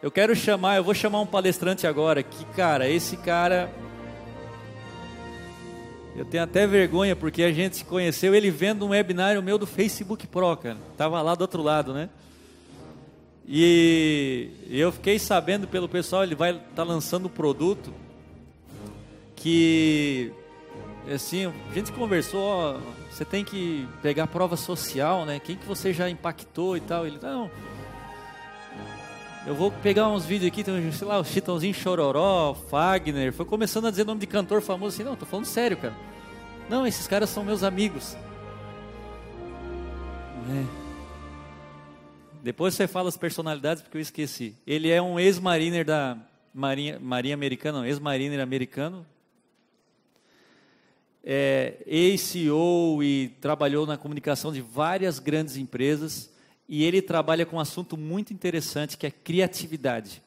[0.00, 3.68] Eu quero chamar, eu vou chamar um palestrante agora, que cara, esse cara
[6.14, 9.66] eu tenho até vergonha porque a gente se conheceu ele vendo um webinário meu do
[9.66, 10.76] Facebook Pro, cara.
[10.96, 12.08] Tava lá do outro lado, né?
[13.46, 17.92] E eu fiquei sabendo pelo pessoal, ele vai estar tá lançando um produto
[19.34, 20.32] que
[21.12, 22.80] assim, a gente conversou, ó,
[23.10, 25.40] você tem que pegar prova social, né?
[25.40, 27.06] Quem que você já impactou e tal.
[27.06, 27.50] Ele, não,
[29.48, 30.62] eu vou pegar uns vídeos aqui,
[30.92, 33.32] sei lá, o Chitãozinho Chororó, Fagner.
[33.32, 35.96] Foi começando a dizer nome de cantor famoso assim, não, tô falando sério, cara.
[36.68, 38.14] Não, esses caras são meus amigos.
[40.50, 40.64] É.
[42.42, 44.54] Depois você fala as personalidades porque eu esqueci.
[44.66, 46.18] Ele é um ex-mariner da
[46.52, 49.06] Marinha, Marinha Americana, ex-mariner americano.
[51.24, 56.30] É, ex-CEO e trabalhou na comunicação de várias grandes empresas.
[56.68, 60.22] E ele trabalha com um assunto muito interessante que é criatividade.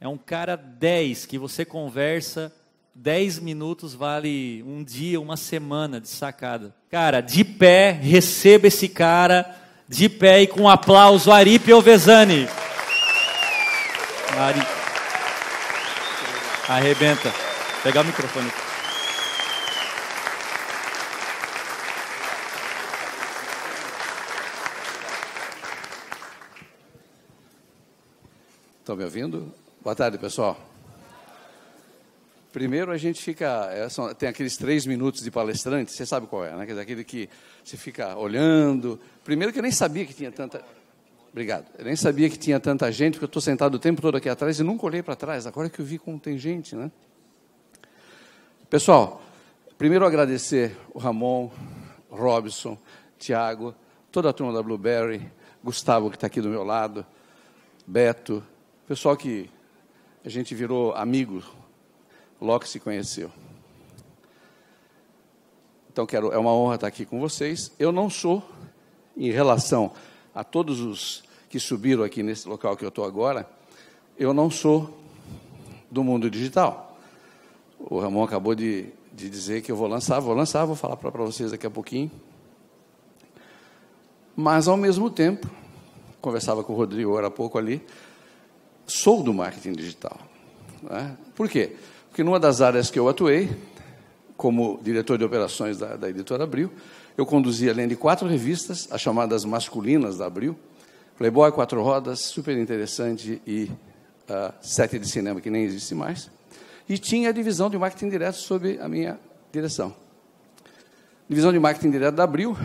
[0.00, 2.52] É um cara 10 que você conversa
[2.94, 6.74] 10 minutos vale um dia, uma semana de sacada.
[6.90, 9.56] Cara, de pé, receba esse cara
[9.88, 12.48] de pé e com um aplauso, Aripe Ovesani.
[14.38, 14.60] Ari...
[16.68, 17.32] Arrebenta.
[17.82, 18.50] Pegar o microfone.
[28.82, 29.54] Estão me ouvindo?
[29.80, 30.58] Boa tarde, pessoal.
[32.52, 36.52] Primeiro a gente fica, é, tem aqueles três minutos de palestrante, você sabe qual é,
[36.56, 36.80] né?
[36.80, 37.30] Aquele que
[37.62, 38.98] você fica olhando.
[39.22, 40.64] Primeiro que eu nem sabia que tinha tanta.
[41.30, 41.66] Obrigado.
[41.78, 44.28] Eu nem sabia que tinha tanta gente, porque eu estou sentado o tempo todo aqui
[44.28, 45.46] atrás e nunca olhei para trás.
[45.46, 46.90] Agora que eu vi como tem gente, né?
[48.68, 49.22] Pessoal,
[49.78, 51.52] primeiro agradecer o Ramon,
[52.10, 52.76] Robson,
[53.16, 53.76] Tiago,
[54.10, 55.30] toda a turma da Blueberry,
[55.62, 57.06] Gustavo que está aqui do meu lado,
[57.86, 58.42] Beto,
[58.92, 59.48] pessoal que
[60.22, 61.42] a gente virou amigo
[62.38, 63.32] logo se conheceu.
[65.90, 67.72] Então, quero, é uma honra estar aqui com vocês.
[67.78, 68.46] Eu não sou,
[69.16, 69.92] em relação
[70.34, 73.48] a todos os que subiram aqui nesse local que eu estou agora,
[74.18, 74.94] eu não sou
[75.90, 76.98] do mundo digital.
[77.78, 81.10] O Ramon acabou de, de dizer que eu vou lançar, vou lançar, vou falar para
[81.24, 82.10] vocês daqui a pouquinho.
[84.36, 85.48] Mas, ao mesmo tempo,
[86.20, 87.82] conversava com o Rodrigo agora há pouco ali,
[88.86, 90.18] sou do marketing digital.
[90.82, 91.16] Né?
[91.34, 91.76] Por quê?
[92.08, 93.50] Porque numa das áreas que eu atuei,
[94.36, 96.70] como diretor de operações da, da editora Abril,
[97.16, 100.58] eu conduzi, além de quatro revistas, as chamadas masculinas da Abril,
[101.16, 103.70] Playboy, Quatro Rodas, super interessante, e
[104.28, 106.30] uh, Sete de Cinema, que nem existe mais.
[106.88, 109.18] E tinha a divisão de marketing direto sob a minha
[109.52, 109.94] direção.
[111.28, 112.56] Divisão de marketing direto da Abril.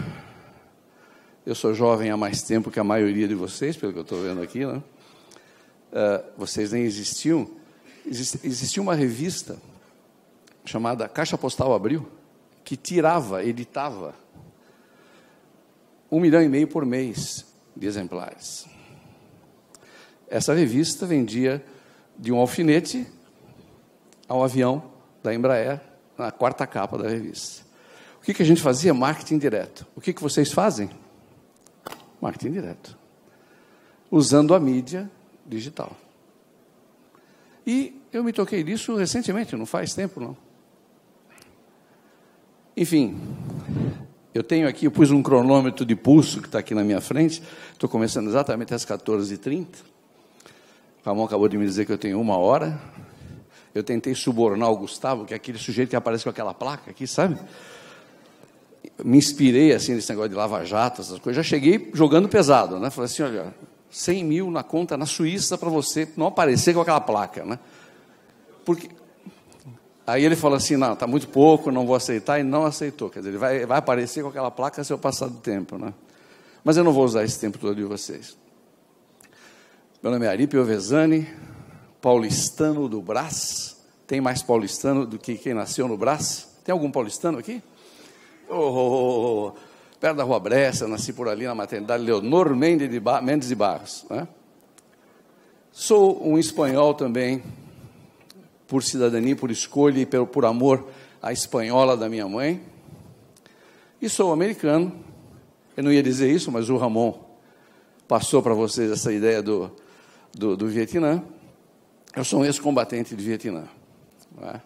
[1.45, 4.21] Eu sou jovem há mais tempo que a maioria de vocês, pelo que eu estou
[4.21, 4.81] vendo aqui, né?
[5.91, 7.49] Uh, vocês nem existiam
[8.09, 9.57] existia uma revista
[10.63, 12.07] chamada Caixa Postal Abril,
[12.63, 14.15] que tirava, editava
[16.09, 18.65] um milhão e meio por mês de exemplares.
[20.29, 21.63] Essa revista vendia
[22.17, 23.05] de um alfinete
[24.27, 25.81] ao avião da Embraer,
[26.17, 27.65] na quarta capa da revista.
[28.19, 28.93] O que, que a gente fazia?
[28.93, 29.85] Marketing direto.
[29.95, 30.89] O que, que vocês fazem?
[32.19, 32.97] Marketing direto.
[34.09, 35.09] Usando a mídia
[35.47, 35.95] digital.
[37.65, 40.37] E eu me toquei disso recentemente, não faz tempo não.
[42.75, 43.19] Enfim,
[44.33, 47.41] eu tenho aqui, eu pus um cronômetro de pulso que está aqui na minha frente,
[47.73, 49.65] estou começando exatamente às 14h30.
[51.03, 52.79] O Ramon acabou de me dizer que eu tenho uma hora.
[53.73, 57.07] Eu tentei subornar o Gustavo, que é aquele sujeito que aparece com aquela placa aqui,
[57.07, 57.37] sabe?
[59.03, 61.45] Me inspirei assim nesse negócio de lava-jato, essas coisas.
[61.45, 62.89] Já cheguei jogando pesado, né?
[62.89, 63.53] Falei assim: olha,
[63.97, 67.57] 100 mil na conta na Suíça para você não aparecer com aquela placa, né?
[68.63, 68.89] Porque
[70.05, 73.09] aí ele falou assim, não, está muito pouco, não vou aceitar, e não aceitou.
[73.09, 75.93] Quer dizer, ele vai, vai aparecer com aquela placa se eu passar do tempo, né?
[76.63, 78.37] Mas eu não vou usar esse tempo todo de vocês.
[80.03, 81.27] Meu nome é Aripe Ovesani,
[81.99, 83.77] paulistano do Brás.
[84.05, 86.47] Tem mais paulistano do que quem nasceu no Brás?
[86.63, 87.63] Tem algum paulistano aqui?
[88.47, 89.66] Oh, oh, oh, oh
[89.99, 93.55] perto da Rua Bressa, nasci por ali na maternidade Leonor Mendes de, Bar Mendes de
[93.55, 94.05] Barros.
[94.09, 94.27] Né?
[95.71, 97.43] Sou um espanhol também,
[98.67, 100.87] por cidadania, por escolha e por, por amor
[101.21, 102.61] à espanhola da minha mãe.
[104.01, 104.93] E sou americano.
[105.75, 107.19] Eu não ia dizer isso, mas o Ramon
[108.07, 109.71] passou para vocês essa ideia do,
[110.33, 111.23] do, do Vietnã.
[112.15, 113.67] Eu sou um ex-combatente de Vietnã.
[114.39, 114.61] Né?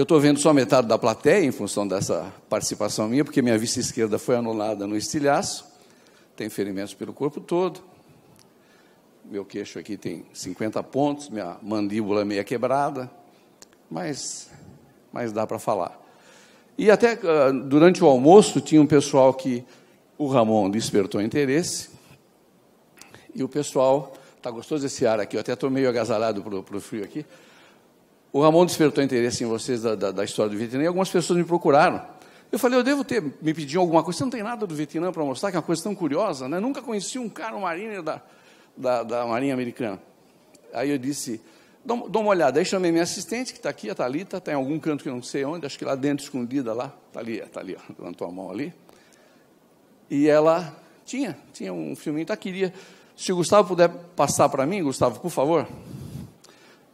[0.00, 3.80] Eu estou vendo só metade da plateia em função dessa participação minha, porque minha vista
[3.80, 5.66] esquerda foi anulada no estilhaço,
[6.34, 7.80] tem ferimentos pelo corpo todo.
[9.26, 13.10] meu queixo aqui tem 50 pontos, minha mandíbula meia quebrada,
[13.90, 14.50] mas,
[15.12, 16.00] mas dá para falar.
[16.78, 19.62] E até uh, durante o almoço tinha um pessoal que
[20.16, 21.90] o Ramon despertou interesse,
[23.34, 26.80] e o pessoal, está gostoso esse ar aqui, eu até estou meio agasalhado para o
[26.80, 27.26] frio aqui.
[28.32, 31.38] O Ramon despertou interesse em vocês da, da, da história do Vietnã, e algumas pessoas
[31.38, 32.00] me procuraram.
[32.52, 35.12] Eu falei, eu devo ter, me pedido alguma coisa, você não tem nada do Vietnã
[35.12, 36.58] para mostrar, que é uma coisa tão curiosa, né?
[36.58, 38.20] Nunca conheci um cara, um marine da,
[38.76, 40.00] da, da Marinha Americana.
[40.72, 41.40] Aí eu disse,
[41.84, 42.58] dá uma olhada.
[42.58, 45.14] Aí chamei minha assistente, que está aqui, a Thalita, está em algum canto que eu
[45.14, 46.92] não sei onde, acho que lá dentro, escondida lá.
[47.08, 48.72] Está ali, está ali, levantou a mão ali.
[50.08, 52.72] E ela tinha, tinha um filminho, tá, queria.
[53.16, 55.68] Se o Gustavo puder passar para mim, Gustavo, por favor,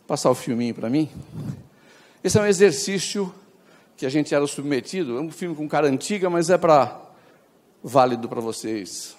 [0.07, 1.11] passar o filminho para mim.
[2.23, 3.33] Esse é um exercício
[3.97, 7.01] que a gente era submetido, é um filme com cara antiga, mas é para
[7.83, 9.17] válido para vocês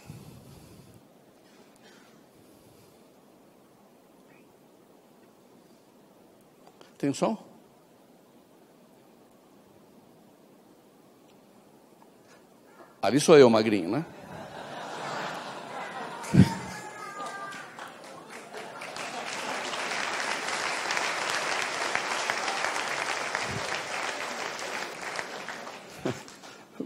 [6.97, 7.37] Tem som?
[13.01, 14.05] Ali sou eu, magrinho, né?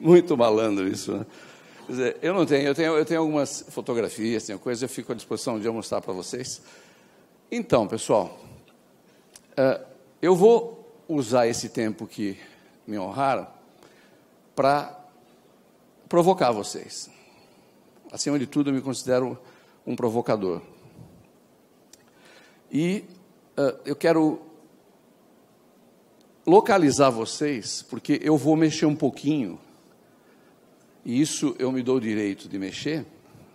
[0.01, 1.25] Muito malandro isso, né?
[1.85, 5.11] Quer dizer, eu não tenho, eu tenho, eu tenho algumas fotografias, tenho coisas, eu fico
[5.11, 6.59] à disposição de mostrar para vocês.
[7.51, 8.39] Então, pessoal,
[9.51, 9.85] uh,
[10.19, 12.35] eu vou usar esse tempo que
[12.87, 13.45] me honraram
[14.55, 14.99] para
[16.09, 17.07] provocar vocês.
[18.11, 19.37] Acima de tudo, eu me considero
[19.85, 20.63] um provocador.
[22.71, 23.05] E
[23.55, 24.41] uh, eu quero
[26.43, 29.59] localizar vocês, porque eu vou mexer um pouquinho,
[31.05, 33.05] e isso eu me dou o direito de mexer,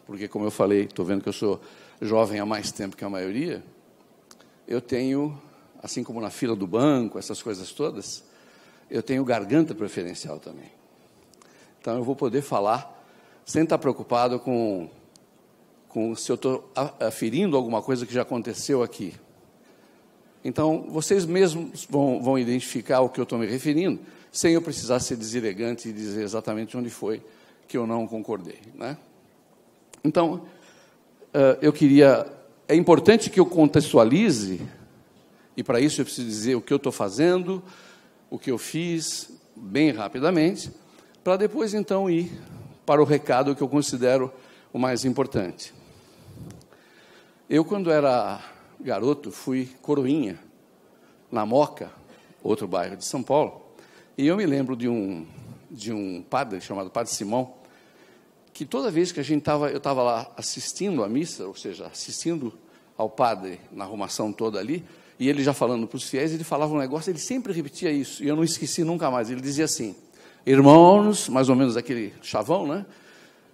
[0.06, 1.60] porque, como eu falei, estou vendo que eu sou
[2.00, 3.62] jovem há mais tempo que a maioria,
[4.66, 5.40] eu tenho
[5.82, 8.24] assim como na fila do banco, essas coisas todas,
[8.90, 10.70] eu tenho garganta preferencial também.
[11.80, 12.92] Então eu vou poder falar
[13.44, 14.90] sem estar preocupado com,
[15.88, 19.14] com se eu estou aferindo alguma coisa que já aconteceu aqui.
[20.44, 24.00] Então vocês mesmos vão, vão identificar o que eu estou me referindo,
[24.32, 27.22] sem eu precisar ser deselegante e dizer exatamente onde foi
[27.66, 28.60] que eu não concordei.
[28.74, 28.96] Né?
[30.04, 30.46] Então,
[31.60, 32.26] eu queria.
[32.68, 34.60] É importante que eu contextualize
[35.56, 37.62] e para isso eu preciso dizer o que eu estou fazendo,
[38.28, 40.70] o que eu fiz, bem rapidamente,
[41.24, 42.30] para depois então ir
[42.84, 44.30] para o recado que eu considero
[44.70, 45.72] o mais importante.
[47.48, 48.40] Eu, quando era
[48.78, 50.38] garoto, fui coroinha
[51.32, 51.90] na Moca,
[52.42, 53.62] outro bairro de São Paulo,
[54.18, 55.26] e eu me lembro de um,
[55.70, 57.54] de um padre chamado Padre Simão,
[58.52, 61.86] que toda vez que a gente estava, eu estava lá assistindo à missa, ou seja,
[61.86, 62.54] assistindo
[62.96, 64.84] ao padre na arrumação toda ali,
[65.18, 68.22] e ele já falando para os fiéis, ele falava um negócio, ele sempre repetia isso,
[68.22, 69.30] e eu não esqueci nunca mais.
[69.30, 69.94] Ele dizia assim:
[70.44, 72.86] Irmãos, mais ou menos aquele chavão, né?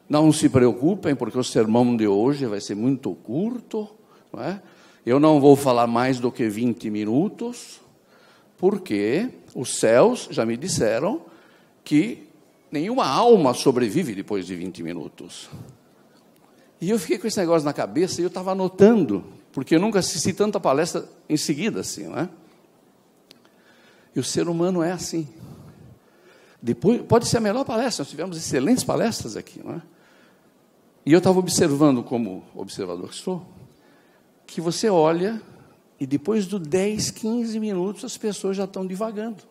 [0.08, 3.88] Não se preocupem, porque o sermão de hoje vai ser muito curto,
[4.32, 4.62] não é?
[5.05, 7.81] Eu não vou falar mais do que 20 minutos,
[8.56, 11.23] porque os céus já me disseram
[11.84, 12.29] que
[12.70, 15.49] nenhuma alma sobrevive depois de 20 minutos.
[16.81, 19.99] E eu fiquei com esse negócio na cabeça e eu estava anotando porque eu nunca
[19.99, 22.29] assisti tanta palestra em seguida assim, não é?
[24.15, 25.29] E o ser humano é assim.
[26.60, 29.82] Depois, pode ser a melhor palestra, nós tivemos excelentes palestras aqui, não é?
[31.05, 33.44] E eu estava observando, como observador que sou,
[34.46, 35.43] que você olha
[35.98, 39.43] e depois de 10, 15 minutos as pessoas já estão divagando.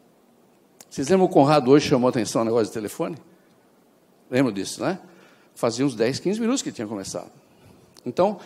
[0.91, 3.15] Vocês lembram o Conrado hoje chamou atenção ao negócio de telefone?
[4.29, 4.99] Lembram disso, né?
[5.55, 7.31] Fazia uns 10, 15 minutos que tinha começado.
[8.05, 8.41] Então,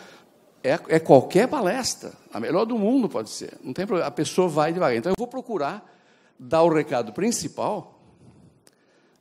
[0.62, 4.46] é, é, qualquer palestra, a melhor do mundo pode ser, não tem problema, a pessoa
[4.48, 4.96] vai devagar.
[4.96, 5.92] Então eu vou procurar
[6.38, 8.00] dar o recado principal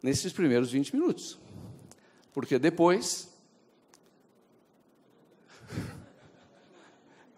[0.03, 1.39] nesses primeiros 20 minutos,
[2.31, 3.27] porque depois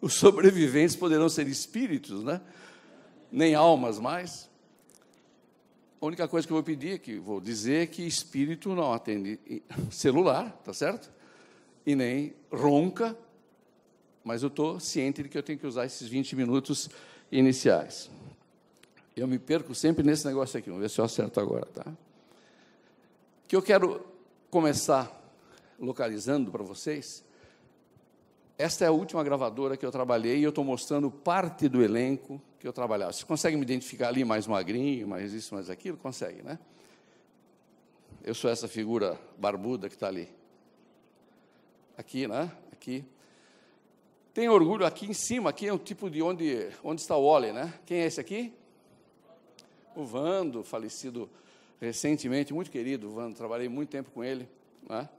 [0.01, 2.41] os sobreviventes poderão ser espíritos, né?
[3.31, 4.46] nem almas mais.
[5.99, 9.39] A única coisa que eu vou pedir, é que vou dizer, que espírito não atende
[9.91, 11.11] celular, tá certo?
[11.85, 13.17] E nem ronca
[14.27, 16.89] mas eu estou ciente de que eu tenho que usar esses 20 minutos
[17.31, 18.11] iniciais.
[19.15, 21.85] Eu me perco sempre nesse negócio aqui, vamos ver se eu acerto agora, tá?
[23.47, 24.05] Que eu quero
[24.51, 25.09] começar
[25.79, 27.23] localizando para vocês.
[28.57, 32.41] Esta é a última gravadora que eu trabalhei e eu estou mostrando parte do elenco
[32.59, 33.13] que eu trabalhava.
[33.13, 35.97] Você consegue me identificar ali mais magrinho, mais isso, mais aquilo?
[35.97, 36.57] Consegue, né?
[38.23, 40.29] Eu sou essa figura barbuda que está ali.
[41.97, 42.51] Aqui, né?
[42.71, 43.05] Aqui
[44.37, 47.51] Tenho orgulho aqui em cima, aqui é o tipo de onde, onde está o Wally,
[47.51, 47.73] né?
[47.87, 48.53] Quem é esse aqui?
[49.95, 51.27] O Vando, falecido
[51.81, 54.47] recentemente, muito querido, Vando, trabalhei muito tempo com ele,
[54.87, 55.09] né?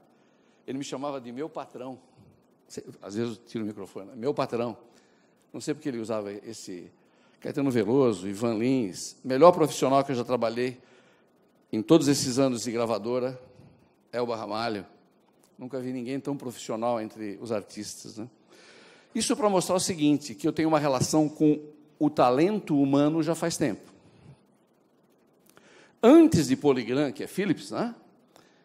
[0.65, 1.99] Ele me chamava de meu patrão.
[3.01, 4.13] Às vezes eu tiro o microfone, né?
[4.15, 4.77] meu patrão.
[5.51, 6.89] Não sei porque ele usava esse
[7.39, 10.77] Caetano Veloso, Ivan Lins, melhor profissional que eu já trabalhei
[11.71, 13.39] em todos esses anos de gravadora,
[14.11, 14.85] é o Barramalho.
[15.57, 18.27] Nunca vi ninguém tão profissional entre os artistas, né?
[19.13, 21.59] Isso para mostrar o seguinte, que eu tenho uma relação com
[21.97, 23.91] o talento humano já faz tempo.
[26.01, 27.95] Antes de Polygram, que é Philips, né?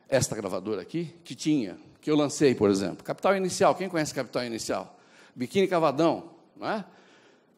[0.08, 4.44] esta gravadora aqui, que tinha, que eu lancei, por exemplo, Capital Inicial, quem conhece Capital
[4.44, 4.98] Inicial?
[5.34, 6.84] Biquíni Cavadão, não é?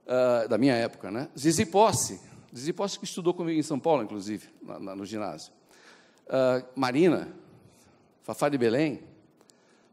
[0.07, 1.29] Uh, da minha época, né?
[1.37, 2.21] Zizi Posse,
[2.55, 5.53] Zizi Posse que estudou comigo em São Paulo, inclusive, na, na, no ginásio.
[6.27, 7.29] Uh, Marina,
[8.23, 9.01] Fafá de Belém,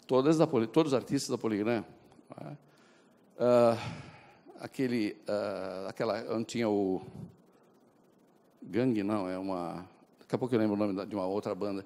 [0.05, 1.83] todas da, todos os artistas da Poligram.
[2.31, 3.77] Uh,
[4.59, 7.01] aquele, uh, aquela, onde tinha o
[8.61, 9.85] Gangue, não, é uma,
[10.19, 11.83] daqui a pouco eu lembro o nome de uma outra banda,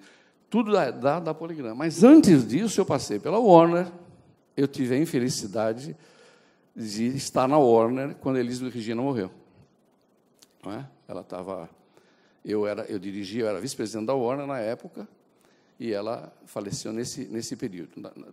[0.50, 1.76] tudo da, da, da Poligram.
[1.76, 3.92] Mas antes disso eu passei pela Warner,
[4.56, 5.96] eu tive a infelicidade de
[6.78, 9.32] estar na Warner quando a Elizabeth Regina morreu.
[10.64, 10.88] Não é?
[11.08, 11.70] Ela estava,
[12.46, 15.08] eu era, eu dirigia, eu era vice-presidente da Warner na época,
[15.80, 17.90] e ela faleceu nesse, nesse período.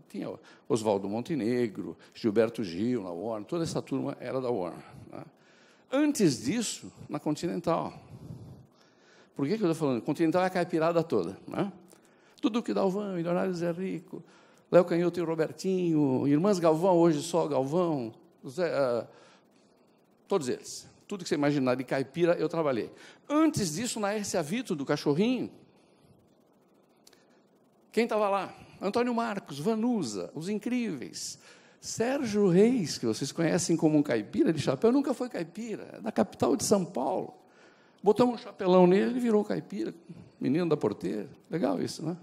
[0.08, 0.30] Tinha
[0.68, 4.84] Oswaldo Montenegro, Gilberto Gil na Warner, toda essa turma era da Warner.
[5.10, 5.22] Né?
[5.92, 7.92] Antes disso, na Continental.
[9.36, 10.02] Por que, que eu estou falando?
[10.02, 11.36] Continental é a caipirada toda.
[11.46, 11.72] Né?
[12.40, 14.22] Tudo que Dalvão, Leonardo Zé Rico,
[14.70, 18.12] Léo Canhoto e Robertinho, Irmãs Galvão, hoje só Galvão,
[18.48, 19.06] Zé, uh,
[20.28, 20.88] todos eles.
[21.06, 22.90] Tudo que você imaginar de caipira, eu trabalhei.
[23.28, 25.50] Antes disso, na Ercia Vito, do Cachorrinho,
[27.92, 28.54] quem estava lá?
[28.80, 31.38] Antônio Marcos, Vanusa, os incríveis.
[31.80, 36.10] Sérgio Reis, que vocês conhecem como um caipira de chapéu, nunca foi caipira, é da
[36.10, 37.34] capital de São Paulo.
[38.02, 39.94] Botamos um chapelão nele, ele virou caipira,
[40.40, 41.28] menino da porteira.
[41.50, 42.16] Legal isso, né?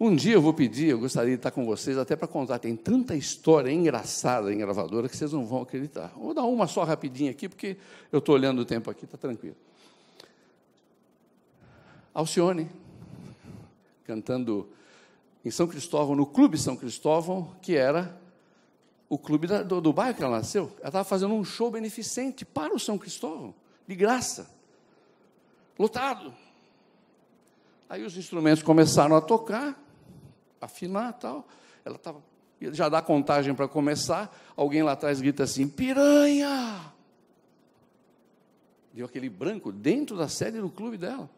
[0.00, 2.60] Um dia eu vou pedir, eu gostaria de estar com vocês até para contar.
[2.60, 6.12] Tem tanta história engraçada em gravadora que vocês não vão acreditar.
[6.16, 7.76] Vou dar uma só rapidinha aqui, porque
[8.12, 9.56] eu estou olhando o tempo aqui, está tranquilo.
[12.14, 12.70] Alcione,
[14.04, 14.68] cantando
[15.44, 18.16] em São Cristóvão, no Clube São Cristóvão, que era
[19.08, 20.70] o clube da, do, do bairro que ela nasceu.
[20.78, 23.54] Ela estava fazendo um show beneficente para o São Cristóvão,
[23.86, 24.48] de graça,
[25.78, 26.32] lotado.
[27.88, 29.80] Aí os instrumentos começaram a tocar,
[30.60, 31.46] afinar tal.
[31.84, 32.22] Ela estava
[32.60, 36.92] já dá contagem para começar, alguém lá atrás grita assim: piranha!
[38.92, 41.30] Deu aquele branco dentro da sede do clube dela.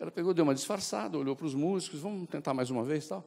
[0.00, 3.24] Ela pegou, deu uma disfarçada, olhou para os músicos, vamos tentar mais uma vez tal.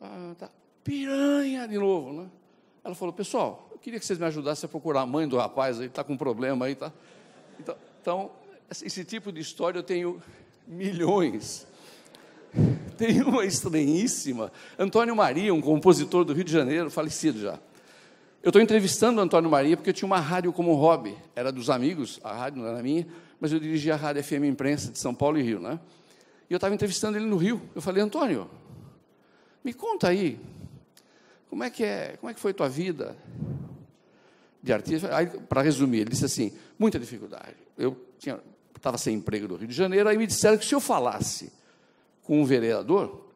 [0.00, 0.50] Ah, tá.
[0.82, 2.30] Piranha de novo, né?
[2.82, 5.80] Ela falou, pessoal, eu queria que vocês me ajudassem a procurar a mãe do rapaz
[5.80, 6.92] aí, está com um problema aí, tá?
[7.60, 8.30] Então, então,
[8.70, 10.22] esse tipo de história eu tenho
[10.66, 11.66] milhões.
[13.02, 14.52] Tem uma estranhíssima.
[14.78, 17.58] Antônio Maria, um compositor do Rio de Janeiro, falecido já.
[18.40, 21.16] Eu estou entrevistando o Antônio Maria porque eu tinha uma rádio como hobby.
[21.34, 23.04] Era dos amigos, a rádio não era minha,
[23.40, 25.80] mas eu dirigia a Rádio FM Imprensa de São Paulo e Rio, né?
[26.48, 27.60] E eu estava entrevistando ele no Rio.
[27.74, 28.48] Eu falei, Antônio,
[29.64, 30.38] me conta aí,
[31.50, 33.16] como é que é, como é que foi tua vida
[34.62, 35.08] de artista?
[35.48, 37.56] para resumir, ele disse assim, muita dificuldade.
[37.76, 37.96] Eu
[38.76, 41.52] estava sem emprego no Rio de Janeiro, aí me disseram que se eu falasse
[42.22, 43.26] com um vereador,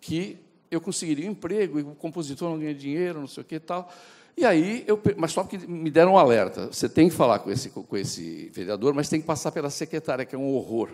[0.00, 0.38] que
[0.70, 3.60] eu conseguiria um emprego, e o compositor não ganha dinheiro, não sei o que e
[3.60, 3.92] tal.
[4.36, 7.50] E aí, eu, mas só porque me deram um alerta, você tem que falar com
[7.50, 10.88] esse, com esse vereador, mas tem que passar pela secretária, que é um horror.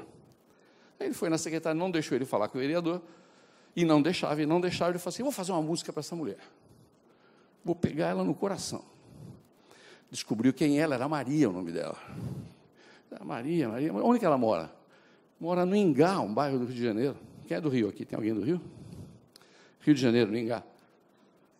[0.98, 3.00] Aí ele foi na secretária, não deixou ele falar com o vereador,
[3.76, 6.16] e não deixava, e não deixava, ele falou assim, vou fazer uma música para essa
[6.16, 6.38] mulher.
[7.64, 8.82] Vou pegar ela no coração.
[10.10, 11.98] Descobriu quem ela era, Maria o nome dela.
[13.24, 14.77] Maria, Maria, onde que ela mora?
[15.40, 17.16] Mora no Ingá, um bairro do Rio de Janeiro.
[17.46, 18.04] Quem é do Rio aqui?
[18.04, 18.60] Tem alguém do Rio?
[19.80, 20.62] Rio de Janeiro, no Ingá.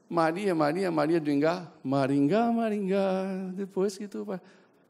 [0.09, 1.67] Maria, Maria, Maria do Ingá.
[1.85, 4.41] Maringá, Maringá, depois que tu vai...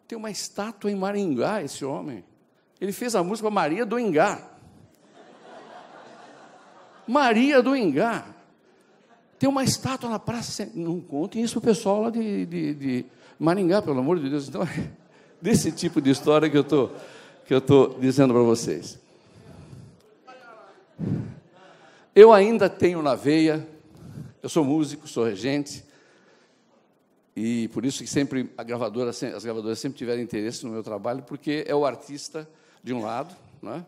[0.06, 2.24] Tem uma estátua em Maringá, esse homem.
[2.80, 4.50] Ele fez a música Maria do Ingá.
[7.06, 8.26] Maria do Ingá.
[9.38, 10.70] Tem uma estátua na praça.
[10.74, 13.06] Não contem isso o pessoal lá de, de, de,
[13.38, 14.48] Maringá, pelo amor de Deus.
[14.48, 14.62] Então,
[15.40, 16.90] desse tipo de história que eu tô,
[17.48, 18.98] que eu estou dizendo para vocês.
[22.14, 23.66] Eu ainda tenho na veia,
[24.42, 25.82] eu sou músico, sou regente,
[27.34, 31.22] e por isso que sempre a gravadora, as gravadoras sempre tiveram interesse no meu trabalho,
[31.22, 32.46] porque é o artista
[32.84, 33.82] de um lado, né?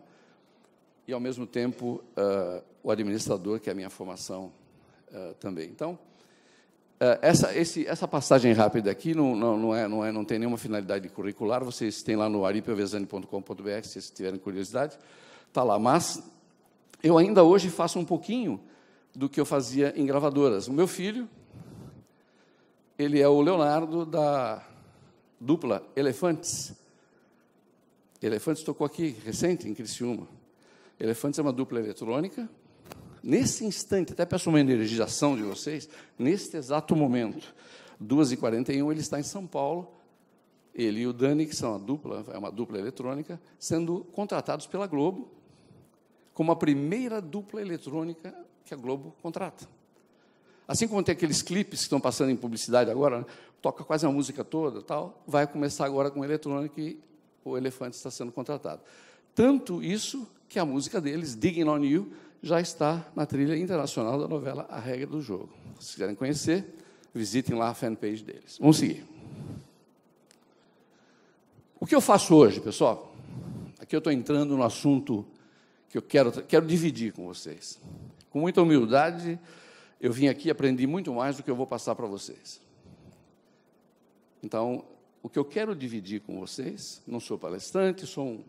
[1.07, 4.51] e ao mesmo tempo uh, o administrador, que é a minha formação
[5.11, 5.69] uh, também.
[5.69, 5.99] Então,
[7.21, 10.57] essa, esse, essa passagem rápida aqui não, não, não, é, não, é, não tem nenhuma
[10.57, 14.99] finalidade curricular, vocês têm lá no aripiovezani.com.br, se vocês tiverem curiosidade,
[15.47, 15.79] está lá.
[15.79, 16.23] Mas
[17.01, 18.61] eu ainda hoje faço um pouquinho
[19.15, 20.67] do que eu fazia em gravadoras.
[20.67, 21.27] O meu filho,
[22.99, 24.63] ele é o Leonardo da
[25.39, 26.71] dupla Elefantes.
[28.21, 30.27] Elefantes tocou aqui recente, em Criciúma.
[30.99, 32.47] Elefantes é uma dupla eletrônica.
[33.23, 35.87] Nesse instante, até peço uma energização de vocês,
[36.17, 37.53] neste exato momento,
[38.01, 39.91] 2h41, ele está em São Paulo,
[40.73, 44.87] ele e o Dani, que são a dupla, é uma dupla eletrônica, sendo contratados pela
[44.87, 45.29] Globo,
[46.33, 48.33] como a primeira dupla eletrônica
[48.65, 49.67] que a Globo contrata.
[50.67, 53.25] Assim como tem aqueles clipes que estão passando em publicidade agora, né?
[53.61, 56.97] toca quase a música toda, tal, vai começar agora com eletrônica e
[57.43, 58.81] o Elefante está sendo contratado.
[59.35, 64.27] Tanto isso que a música deles, Digging on You, já está na trilha internacional da
[64.27, 65.49] novela A Regra do Jogo.
[65.79, 66.65] Se quiserem conhecer,
[67.13, 68.57] visitem lá a fanpage deles.
[68.59, 69.05] Vamos seguir.
[71.79, 73.13] O que eu faço hoje, pessoal?
[73.79, 75.25] Aqui eu estou entrando no assunto
[75.89, 77.79] que eu quero, quero dividir com vocês.
[78.29, 79.39] Com muita humildade,
[79.99, 82.61] eu vim aqui e aprendi muito mais do que eu vou passar para vocês.
[84.41, 84.83] Então,
[85.21, 88.43] o que eu quero dividir com vocês, não sou palestrante, sou um,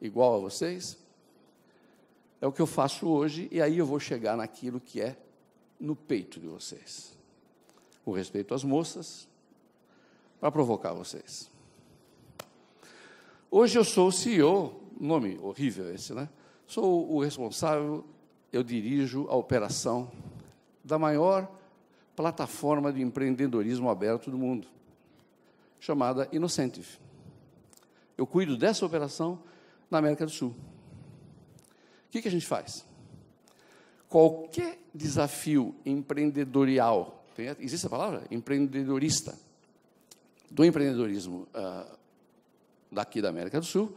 [0.00, 0.98] igual a vocês,
[2.40, 5.16] é o que eu faço hoje, e aí eu vou chegar naquilo que é
[5.78, 7.16] no peito de vocês.
[8.04, 9.28] O respeito às moças,
[10.40, 11.50] para provocar vocês.
[13.50, 16.28] Hoje eu sou o CEO, nome horrível esse, né?
[16.66, 18.04] Sou o responsável,
[18.52, 20.10] eu dirijo a operação
[20.82, 21.50] da maior
[22.16, 24.68] plataforma de empreendedorismo aberto do mundo,
[25.78, 26.98] chamada Innocentive.
[28.16, 29.42] Eu cuido dessa operação
[29.90, 30.54] na América do Sul.
[32.10, 32.84] O que, que a gente faz?
[34.08, 38.24] Qualquer desafio empreendedorial, tem, existe a palavra?
[38.28, 39.38] Empreendedorista,
[40.50, 41.96] do empreendedorismo uh,
[42.90, 43.96] daqui da América do Sul,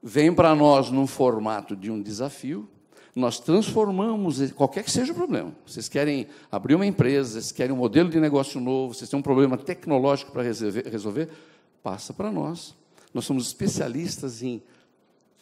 [0.00, 2.70] vem para nós num formato de um desafio
[3.14, 5.54] nós transformamos, qualquer que seja o problema.
[5.64, 9.22] Vocês querem abrir uma empresa, vocês querem um modelo de negócio novo, vocês têm um
[9.22, 11.28] problema tecnológico para resolver, resolver,
[11.82, 12.74] passa para nós.
[13.12, 14.60] Nós somos especialistas em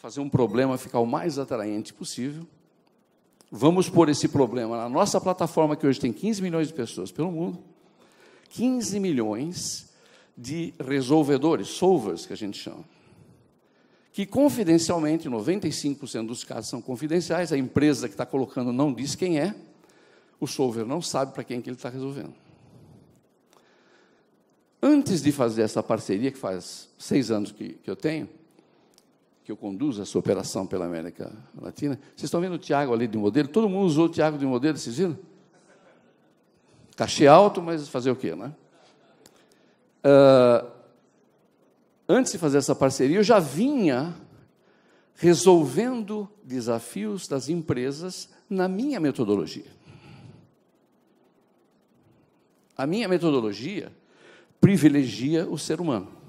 [0.02, 2.44] fazer um problema ficar o mais atraente possível.
[3.48, 7.30] Vamos pôr esse problema na nossa plataforma, que hoje tem 15 milhões de pessoas pelo
[7.30, 7.62] mundo.
[8.48, 9.94] 15 milhões
[10.36, 12.84] de resolvedores, solvers, que a gente chama
[14.12, 19.40] que confidencialmente, 95% dos casos são confidenciais, a empresa que está colocando não diz quem
[19.40, 19.54] é,
[20.38, 22.34] o solver não sabe para quem que ele está resolvendo.
[24.82, 28.28] Antes de fazer essa parceria, que faz seis anos que, que eu tenho,
[29.44, 33.18] que eu conduzo essa operação pela América Latina, vocês estão vendo o Tiago ali de
[33.18, 33.48] modelo?
[33.48, 35.18] Todo mundo usou o Tiago de modelo, vocês viram?
[36.96, 38.54] Cachê alto, mas fazer o quê, né?
[40.04, 40.68] Uh,
[42.08, 44.14] antes de fazer essa parceria, eu já vinha
[45.14, 49.70] resolvendo desafios das empresas na minha metodologia.
[52.76, 53.92] A minha metodologia
[54.60, 56.21] privilegia o ser humano.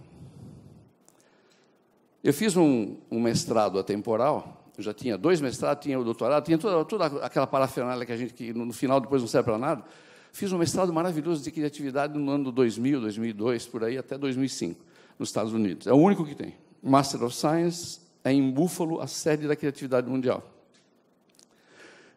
[2.23, 6.57] Eu fiz um, um mestrado atemporal, eu já tinha dois mestrados, tinha o doutorado, tinha
[6.57, 9.83] toda, toda aquela parafernália que a gente, que no final depois não serve para nada.
[10.31, 14.83] Fiz um mestrado maravilhoso de criatividade no ano 2000, 2002, por aí, até 2005
[15.19, 15.85] nos Estados Unidos.
[15.85, 16.55] É o único que tem.
[16.81, 20.43] Master of Science é em Buffalo, a sede da criatividade mundial.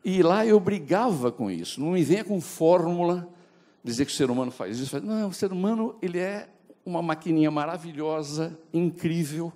[0.05, 1.81] E lá eu brigava com isso.
[1.81, 3.29] Não me venha com fórmula
[3.83, 5.01] dizer que o ser humano faz isso.
[5.01, 6.49] Não, o ser humano ele é
[6.85, 9.53] uma maquininha maravilhosa, incrível.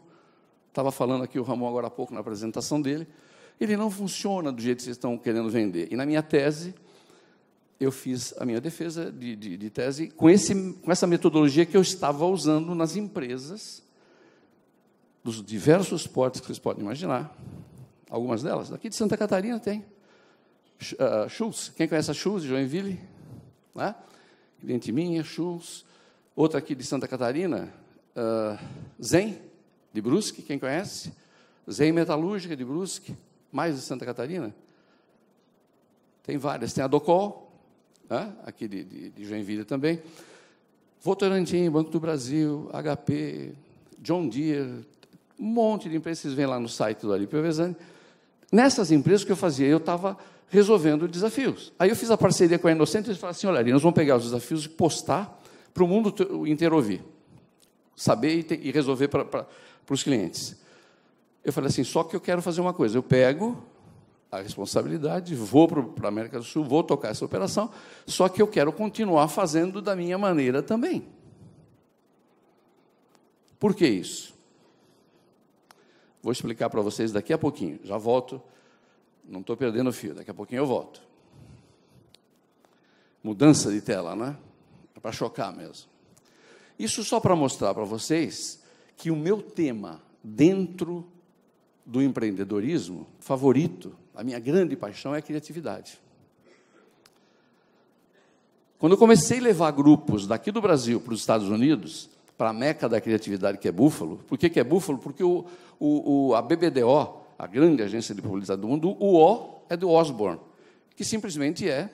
[0.71, 3.07] Estava falando aqui o Ramon agora há pouco na apresentação dele.
[3.61, 5.89] Ele não funciona do jeito que vocês estão querendo vender.
[5.91, 6.73] E na minha tese,
[7.79, 11.77] eu fiz a minha defesa de, de, de tese com, esse, com essa metodologia que
[11.77, 13.83] eu estava usando nas empresas,
[15.25, 17.37] dos diversos portos que vocês podem imaginar.
[18.09, 19.85] Algumas delas, daqui de Santa Catarina tem.
[20.83, 22.99] Uh, Schultz, quem conhece a Schultz, Joinville?
[23.75, 23.95] Né?
[24.61, 25.85] Cliente minha, Schultz.
[26.35, 27.73] Outra aqui de Santa Catarina,
[28.17, 28.59] uh,
[29.03, 29.39] Zen,
[29.93, 31.13] de Brusque, quem conhece?
[31.71, 33.17] Zen Metalúrgica, de Brusque.
[33.53, 34.55] Mais de Santa Catarina?
[36.23, 36.73] Tem várias.
[36.73, 37.53] Tem a Docol,
[38.09, 38.33] né?
[38.45, 40.01] aqui de, de, de Joinville também.
[41.03, 43.53] Votorantim, Banco do Brasil, HP,
[43.99, 44.87] John Deere,
[45.39, 47.75] um monte de empresas, vocês veem lá no site do Alípio Vezani.
[48.53, 50.17] Nessas empresas que eu fazia, eu estava
[50.49, 51.73] resolvendo desafios.
[51.79, 53.95] Aí eu fiz a parceria com a Inocente e eles falaram assim, olha, nós vamos
[53.95, 55.41] pegar os desafios e postar
[55.73, 56.15] para o mundo
[56.47, 57.03] inteiro ouvir.
[57.97, 59.47] Saber e, ter, e resolver para
[59.95, 60.57] os clientes.
[61.45, 63.63] Eu falei assim, só que eu quero fazer uma coisa, eu pego
[64.31, 67.71] a responsabilidade, vou para a América do Sul, vou tocar essa operação,
[68.07, 71.09] só que eu quero continuar fazendo da minha maneira também.
[73.59, 74.33] Por que isso?
[76.23, 77.81] Vou explicar para vocês daqui a pouquinho.
[77.83, 78.41] Já volto,
[79.25, 81.03] não estou perdendo o fio, daqui a pouquinho eu volto.
[83.23, 84.37] Mudança de tela, né?
[84.95, 85.89] É para chocar mesmo.
[86.79, 88.60] Isso só para mostrar para vocês
[89.01, 91.07] que o meu tema dentro
[91.87, 95.99] do empreendedorismo favorito, a minha grande paixão é a criatividade.
[98.79, 102.53] Quando eu comecei a levar grupos daqui do Brasil para os Estados Unidos, para a
[102.53, 104.99] meca da criatividade que é Búfalo, por que, que é Búfalo?
[104.99, 105.47] Porque o,
[105.79, 109.89] o, o, a BBDO, a grande agência de publicidade do mundo, o O é do
[109.89, 110.41] Osborne,
[110.95, 111.89] que simplesmente é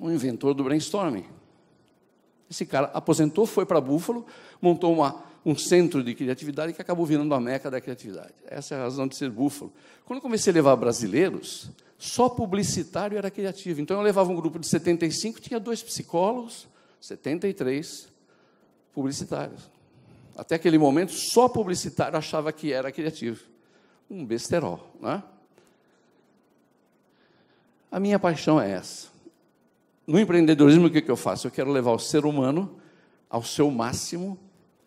[0.00, 1.26] um inventor do brainstorming.
[2.50, 4.26] Esse cara aposentou, foi para Búfalo,
[4.60, 8.32] montou uma, um centro de criatividade que acabou virando a meca da criatividade.
[8.46, 9.72] Essa é a razão de ser Búfalo.
[10.04, 13.80] Quando eu comecei a levar brasileiros, só publicitário era criativo.
[13.80, 16.66] Então eu levava um grupo de 75, tinha dois psicólogos,
[17.00, 18.08] 73
[18.92, 19.70] publicitários.
[20.36, 23.40] Até aquele momento, só publicitário achava que era criativo.
[24.10, 25.22] Um besterol, né?
[27.90, 29.08] A minha paixão é essa.
[30.06, 31.46] No empreendedorismo, o que, que eu faço?
[31.46, 32.80] Eu quero levar o ser humano
[33.30, 34.38] ao seu máximo,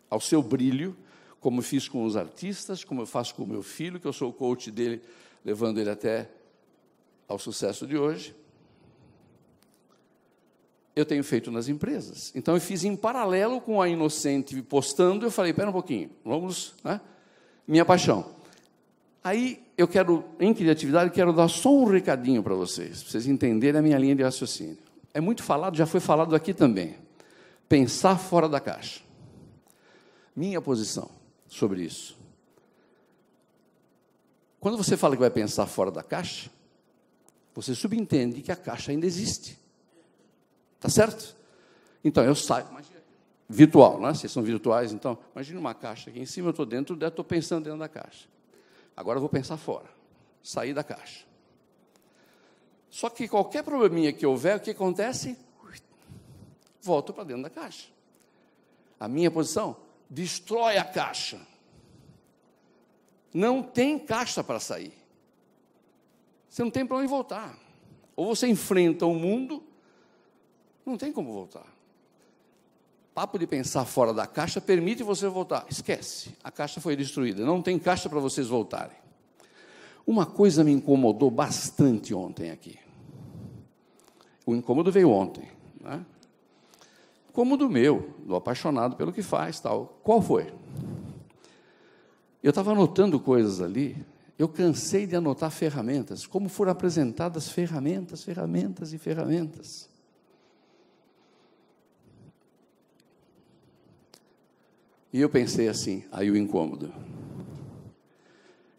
[0.10, 0.96] ao seu brilho,
[1.40, 4.30] como fiz com os artistas, como eu faço com o meu filho, que eu sou
[4.30, 5.02] o coach dele,
[5.44, 6.30] levando ele até
[7.28, 8.36] ao sucesso de hoje.
[10.96, 12.32] Eu tenho feito nas empresas.
[12.36, 16.74] Então eu fiz em paralelo com a Inocente postando, eu falei, espera um pouquinho, vamos,
[16.84, 17.00] né?
[17.68, 18.36] Minha paixão.
[19.24, 23.80] Aí eu quero, em criatividade, quero dar só um recadinho para vocês, para vocês entenderem
[23.80, 26.96] a minha linha de raciocínio é muito falado, já foi falado aqui também.
[27.68, 29.02] Pensar fora da caixa.
[30.38, 31.10] Minha posição
[31.48, 32.16] sobre isso.
[34.60, 36.52] Quando você fala que vai pensar fora da caixa,
[37.56, 39.58] você subentende que a caixa ainda existe.
[40.80, 41.36] Tá certo?
[42.04, 42.68] Então eu saio,
[43.50, 44.14] virtual, né?
[44.14, 47.64] Vocês são virtuais, então imagine uma caixa aqui em cima, eu estou dentro, estou pensando
[47.64, 48.28] dentro da caixa.
[48.96, 49.90] Agora eu vou pensar fora,
[50.44, 51.26] sair da caixa.
[52.92, 55.36] Só que qualquer probleminha que houver, o que acontece?
[56.80, 57.88] Volto para dentro da caixa.
[59.00, 59.87] A minha posição?
[60.10, 61.40] Destrói a caixa.
[63.34, 64.94] Não tem caixa para sair.
[66.50, 67.58] Você não tem para onde voltar.
[68.16, 69.64] Ou você enfrenta o mundo,
[70.86, 71.66] não tem como voltar.
[73.14, 75.66] Papo de pensar fora da caixa permite você voltar.
[75.70, 78.98] Esquece, a caixa foi destruída, não tem caixa para vocês voltarem.
[80.06, 82.80] Uma coisa me incomodou bastante ontem aqui.
[84.46, 85.48] O incômodo veio ontem.
[85.82, 86.06] Né?
[87.38, 90.00] Incômodo meu, do apaixonado pelo que faz, tal.
[90.04, 90.52] Qual foi?
[92.42, 93.96] Eu estava anotando coisas ali,
[94.40, 99.88] eu cansei de anotar ferramentas, como foram apresentadas ferramentas, ferramentas e ferramentas.
[105.14, 106.92] E eu pensei assim, aí o incômodo.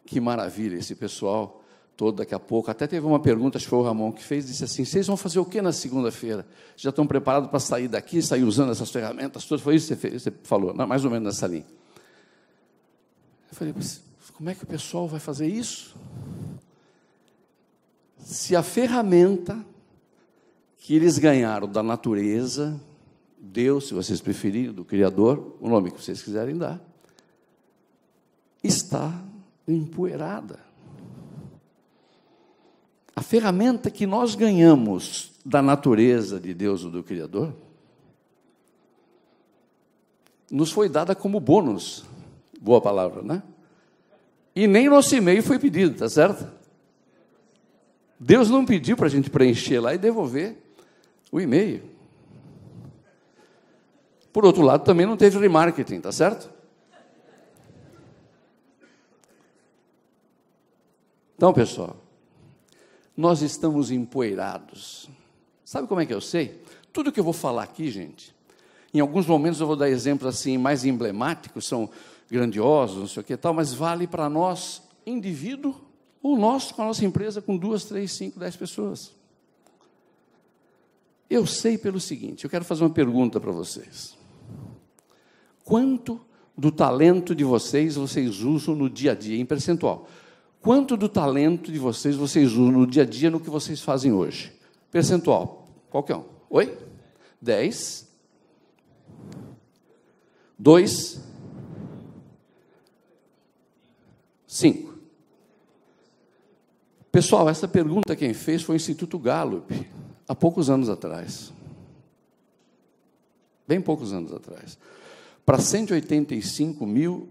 [0.05, 1.58] Que maravilha esse pessoal
[1.99, 2.71] todo daqui a pouco.
[2.71, 5.17] Até teve uma pergunta, acho que foi o Ramon que fez, disse assim: vocês vão
[5.17, 6.47] fazer o que na segunda-feira?
[6.77, 9.61] Já estão preparados para sair daqui, sair usando essas ferramentas todas?
[9.61, 11.65] Foi isso que você, fez, você falou, mais ou menos nessa linha.
[13.51, 15.93] Eu falei, mas como é que o pessoal vai fazer isso?
[18.19, 19.59] Se a ferramenta
[20.77, 22.79] que eles ganharam da natureza,
[23.37, 26.79] Deus, se vocês preferirem, do Criador, o nome que vocês quiserem dar,
[28.63, 29.21] está
[29.67, 30.68] empoeirada.
[33.19, 37.53] A ferramenta que nós ganhamos da natureza de Deus ou do Criador
[40.49, 42.05] nos foi dada como bônus.
[42.61, 43.43] Boa palavra, né?
[44.55, 46.49] E nem nosso e-mail foi pedido, tá certo?
[48.17, 50.55] Deus não pediu para a gente preencher lá e devolver
[51.29, 51.83] o e-mail.
[54.31, 56.49] Por outro lado, também não teve remarketing, tá certo?
[61.35, 61.97] Então, pessoal,
[63.19, 65.09] nós estamos empoeirados.
[65.65, 66.63] Sabe como é que eu sei?
[66.93, 68.33] Tudo que eu vou falar aqui, gente,
[68.93, 71.89] em alguns momentos eu vou dar exemplos assim mais emblemáticos, são
[72.31, 75.75] grandiosos, não sei o que tal, mas vale para nós, indivíduo,
[76.23, 79.11] ou nós com a nossa empresa com duas, três, cinco, dez pessoas.
[81.29, 84.17] Eu sei pelo seguinte, eu quero fazer uma pergunta para vocês.
[85.65, 86.21] Quanto
[86.57, 90.07] do talento de vocês vocês usam no dia a dia, em percentual?
[90.61, 94.11] Quanto do talento de vocês vocês usam no dia a dia no que vocês fazem
[94.11, 94.53] hoje?
[94.91, 95.67] Percentual.
[95.89, 96.25] Qualquer um.
[96.49, 96.77] Oi?
[97.41, 98.07] 10.
[100.57, 101.21] 2.
[104.47, 104.93] 5.
[107.11, 109.73] Pessoal, essa pergunta quem fez foi o Instituto Gallup,
[110.27, 111.53] há poucos anos atrás.
[113.67, 114.77] Bem poucos anos atrás.
[115.45, 117.29] Para 185 mil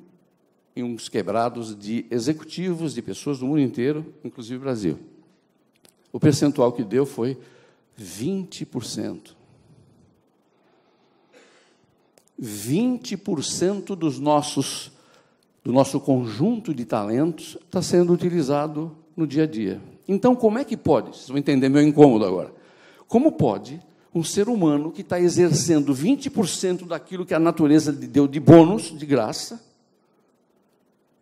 [0.78, 4.96] e uns quebrados de executivos, de pessoas do mundo inteiro, inclusive Brasil.
[6.12, 7.36] O percentual que deu foi
[8.00, 9.34] 20%.
[12.40, 14.92] 20% dos nossos,
[15.64, 19.80] do nosso conjunto de talentos está sendo utilizado no dia a dia.
[20.06, 21.08] Então, como é que pode?
[21.08, 22.54] Vocês vão entender meu incômodo agora.
[23.08, 23.80] Como pode
[24.14, 28.96] um ser humano que está exercendo 20% daquilo que a natureza lhe deu de bônus,
[28.96, 29.67] de graça,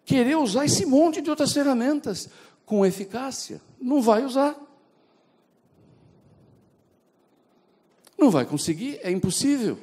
[0.07, 2.31] querer usar esse monte de outras ferramentas
[2.65, 3.61] com eficácia?
[3.79, 4.57] Não vai usar.
[8.19, 9.79] Não vai conseguir, é impossível.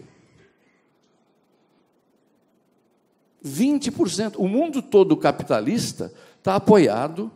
[3.45, 4.37] 20%.
[4.37, 7.31] O mundo todo capitalista está apoiado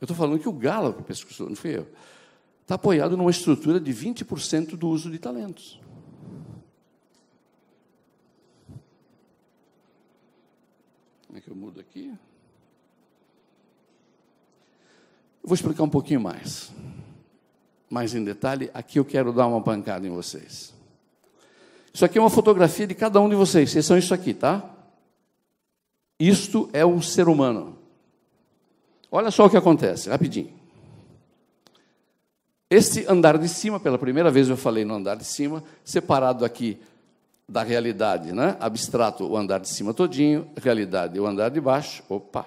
[0.00, 1.04] eu estou falando que o Gallup
[1.40, 1.86] não fui eu.
[2.62, 5.78] Está apoiado numa estrutura de 20% do uso de talentos.
[11.30, 12.12] Como é que eu mudo aqui?
[15.44, 16.72] Vou explicar um pouquinho mais.
[17.88, 20.74] Mais em detalhe, aqui eu quero dar uma pancada em vocês.
[21.94, 23.70] Isso aqui é uma fotografia de cada um de vocês.
[23.70, 24.74] Vocês são isso aqui, tá?
[26.18, 27.78] Isto é um ser humano.
[29.08, 30.52] Olha só o que acontece, rapidinho.
[32.68, 36.76] Este andar de cima, pela primeira vez eu falei no andar de cima, separado aqui
[37.50, 38.56] da realidade, né?
[38.60, 42.00] Abstrato o andar de cima todinho, realidade o andar de baixo.
[42.08, 42.46] Opa!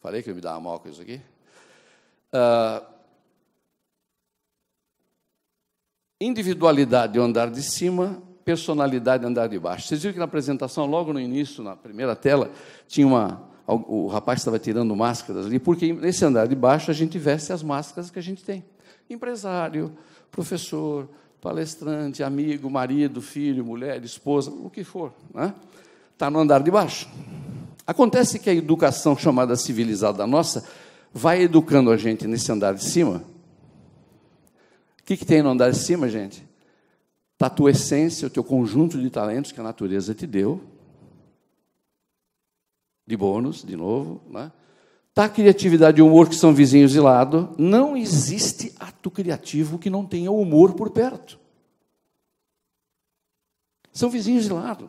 [0.00, 1.20] Falei que eu me dava mal com isso aqui.
[2.32, 2.86] Uh,
[6.18, 9.88] individualidade o andar de cima, personalidade andar de baixo.
[9.88, 12.50] Vocês viram que na apresentação, logo no início, na primeira tela,
[12.86, 13.46] tinha uma.
[13.66, 17.62] O rapaz estava tirando máscaras ali, porque nesse andar de baixo a gente veste as
[17.62, 18.64] máscaras que a gente tem.
[19.10, 19.94] Empresário,
[20.30, 21.06] professor,
[21.40, 25.12] palestrante, amigo, marido, filho, mulher, esposa, o que for.
[25.28, 25.54] Está né?
[26.16, 27.08] Tá no andar de baixo.
[27.86, 30.68] Acontece que a educação chamada civilizada nossa
[31.12, 33.22] vai educando a gente nesse andar de cima.
[35.00, 36.46] O que, que tem no andar de cima, gente?
[37.32, 40.60] Está a tua essência, o teu conjunto de talentos que a natureza te deu.
[43.06, 44.20] De bônus, de novo.
[44.28, 44.52] Né?
[45.18, 47.52] A criatividade e humor que são vizinhos de lado.
[47.58, 51.40] Não existe ato criativo que não tenha humor por perto.
[53.92, 54.88] São vizinhos de lado.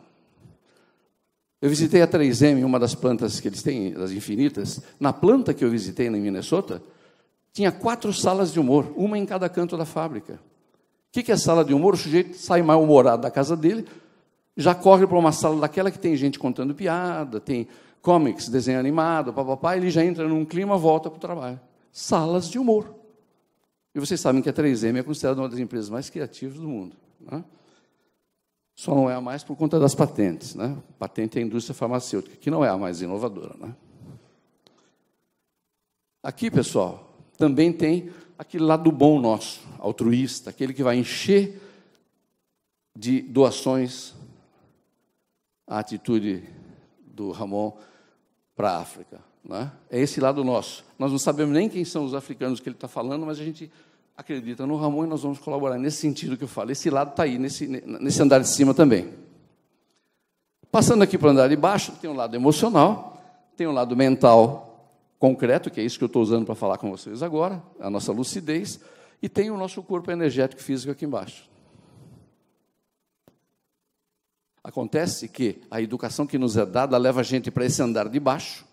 [1.60, 4.80] Eu visitei a 3M, uma das plantas que eles têm, das infinitas.
[5.00, 6.80] Na planta que eu visitei em Minnesota,
[7.52, 10.34] tinha quatro salas de humor, uma em cada canto da fábrica.
[10.34, 11.96] O que é sala de humor?
[11.96, 13.84] O sujeito sai mal-humorado da casa dele,
[14.56, 17.68] já corre para uma sala daquela que tem gente contando piada, tem
[18.02, 21.60] comics, desenho animado, papapá, ele já entra num clima, volta para o trabalho.
[21.92, 22.96] Salas de humor.
[23.94, 26.96] E vocês sabem que a 3M é considerada uma das empresas mais criativas do mundo.
[27.20, 27.44] Né?
[28.76, 30.56] Só não é a mais por conta das patentes.
[30.56, 30.78] Né?
[30.98, 33.56] Patente é a indústria farmacêutica, que não é a mais inovadora.
[33.60, 33.76] Né?
[36.24, 41.62] Aqui, pessoal, também tem aquele lado bom nosso, altruísta, aquele que vai encher
[42.96, 44.14] de doações
[45.68, 46.44] a atitude
[47.20, 47.74] do Ramon
[48.56, 49.20] para a África.
[49.44, 49.70] Né?
[49.90, 50.86] É esse lado nosso.
[50.98, 53.70] Nós não sabemos nem quem são os africanos que ele está falando, mas a gente
[54.16, 56.72] acredita no Ramon e nós vamos colaborar nesse sentido que eu falo.
[56.72, 59.14] Esse lado está aí, nesse, nesse andar de cima também.
[60.72, 63.22] Passando aqui para o andar de baixo, tem um lado emocional,
[63.58, 66.90] tem um lado mental, concreto, que é isso que eu estou usando para falar com
[66.90, 68.80] vocês agora, a nossa lucidez,
[69.22, 71.49] e tem o nosso corpo energético físico aqui embaixo.
[74.70, 78.20] Acontece que a educação que nos é dada leva a gente para esse andar de
[78.20, 78.64] baixo,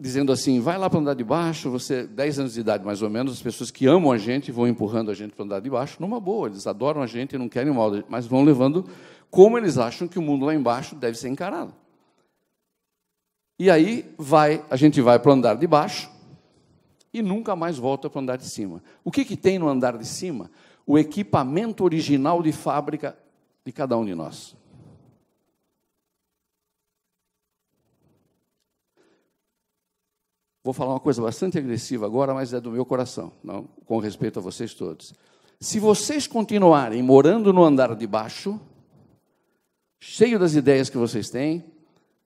[0.00, 3.02] dizendo assim: vai lá para o andar de baixo, você, 10 anos de idade mais
[3.02, 5.60] ou menos, as pessoas que amam a gente vão empurrando a gente para o andar
[5.60, 8.86] de baixo, numa boa, eles adoram a gente não querem mal, mas vão levando
[9.30, 11.74] como eles acham que o mundo lá embaixo deve ser encarado.
[13.58, 16.10] E aí vai, a gente vai para o andar de baixo
[17.12, 18.82] e nunca mais volta para o andar de cima.
[19.04, 20.50] O que, que tem no andar de cima?
[20.86, 23.14] O equipamento original de fábrica
[23.68, 24.56] de cada um de nós.
[30.64, 34.38] Vou falar uma coisa bastante agressiva agora, mas é do meu coração, não, com respeito
[34.38, 35.12] a vocês todos.
[35.60, 38.58] Se vocês continuarem morando no andar de baixo,
[40.00, 41.62] cheio das ideias que vocês têm,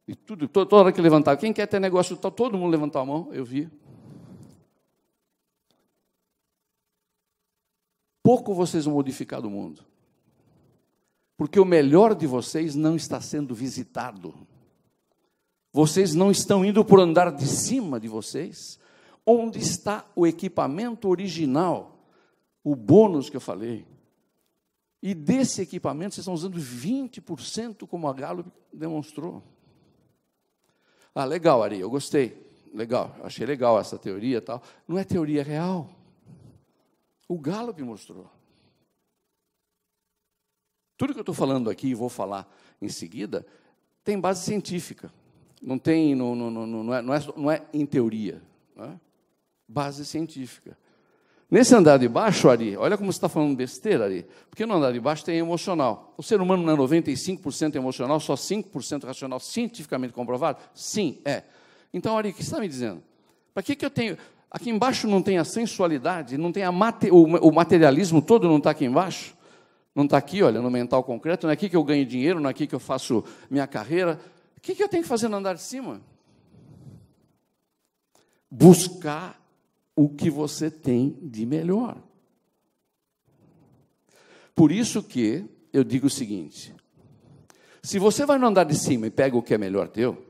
[0.07, 3.29] e tudo, toda hora que levantava, quem quer ter negócio, todo mundo levantou a mão,
[3.33, 3.69] eu vi.
[8.23, 9.92] Pouco vocês vão modificar do mundo.
[11.43, 14.33] Porque o melhor de vocês não está sendo visitado.
[15.73, 18.79] Vocês não estão indo por andar de cima de vocês?
[19.27, 22.07] Onde está o equipamento original?
[22.63, 23.85] O bônus que eu falei.
[25.03, 29.43] E desse equipamento vocês estão usando 20% como a Galo demonstrou.
[31.13, 32.41] Ah, legal, Ari, eu gostei.
[32.73, 34.63] Legal, achei legal essa teoria tal.
[34.87, 35.91] Não é teoria real.
[37.27, 38.31] O Gallup mostrou.
[41.03, 42.49] Tudo que eu estou falando aqui e vou falar
[42.81, 43.45] em seguida
[44.05, 45.13] tem base científica.
[45.61, 48.41] Não tem, não, não, não, não, é, não, é, não é em teoria.
[48.79, 48.91] É?
[49.67, 50.79] Base científica.
[51.51, 54.25] Nesse andar de baixo, Ari, olha como você está falando besteira, Ari.
[54.49, 56.15] Porque no andar de baixo tem emocional.
[56.17, 60.61] O ser humano não é 95% emocional, só 5% racional, cientificamente comprovado?
[60.73, 61.43] Sim, é.
[61.93, 63.03] Então, Ari, o que você está me dizendo?
[63.53, 64.17] Para que, que eu tenho.
[64.49, 68.71] Aqui embaixo não tem a sensualidade, não tem a mate, o, materialismo todo não está
[68.71, 69.42] aqui embaixo?
[69.95, 72.49] Não está aqui, olha, no mental concreto, não é aqui que eu ganho dinheiro, não
[72.49, 74.19] é aqui que eu faço minha carreira.
[74.57, 76.01] O que, que eu tenho que fazer no andar de cima?
[78.51, 79.41] Buscar
[79.95, 81.97] o que você tem de melhor.
[84.55, 86.75] Por isso que eu digo o seguinte:
[87.83, 90.25] se você vai no andar de cima e pega o que é melhor teu,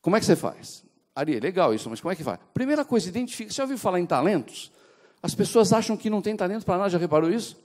[0.00, 0.84] como é que você faz?
[1.14, 2.38] Ari, legal isso, mas como é que faz?
[2.52, 3.50] Primeira coisa, identifica.
[3.50, 4.70] Você já ouviu falar em talentos?
[5.22, 7.56] As pessoas acham que não tem talento para nada, já reparou isso?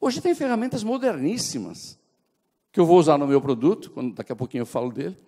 [0.00, 1.98] Hoje tem ferramentas moderníssimas
[2.70, 5.18] que eu vou usar no meu produto, quando daqui a pouquinho eu falo dele,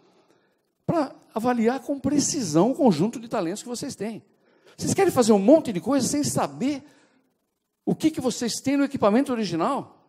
[0.87, 4.23] para avaliar com precisão o conjunto de talentos que vocês têm.
[4.77, 6.83] Vocês querem fazer um monte de coisa sem saber
[7.85, 10.07] o que, que vocês têm no equipamento original?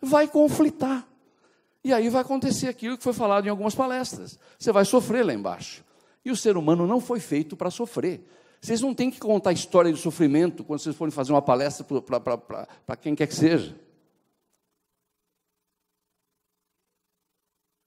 [0.00, 1.06] Vai conflitar.
[1.82, 4.38] E aí vai acontecer aquilo que foi falado em algumas palestras.
[4.58, 5.84] Você vai sofrer lá embaixo.
[6.24, 8.26] E o ser humano não foi feito para sofrer.
[8.60, 11.86] Vocês não têm que contar a história de sofrimento quando vocês forem fazer uma palestra
[12.86, 13.74] para quem quer que seja.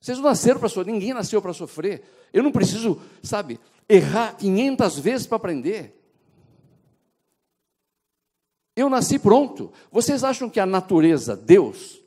[0.07, 2.01] Vocês não nasceram para sofrer, ninguém nasceu para sofrer.
[2.31, 6.01] Eu não preciso, sabe, errar 500 vezes para aprender.
[8.73, 9.69] Eu nasci pronto.
[9.91, 12.01] Vocês acham que a natureza, Deus,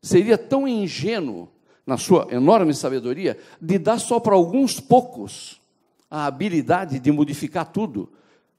[0.00, 1.50] seria tão ingênuo,
[1.86, 5.60] na sua enorme sabedoria, de dar só para alguns poucos
[6.10, 8.10] a habilidade de modificar tudo?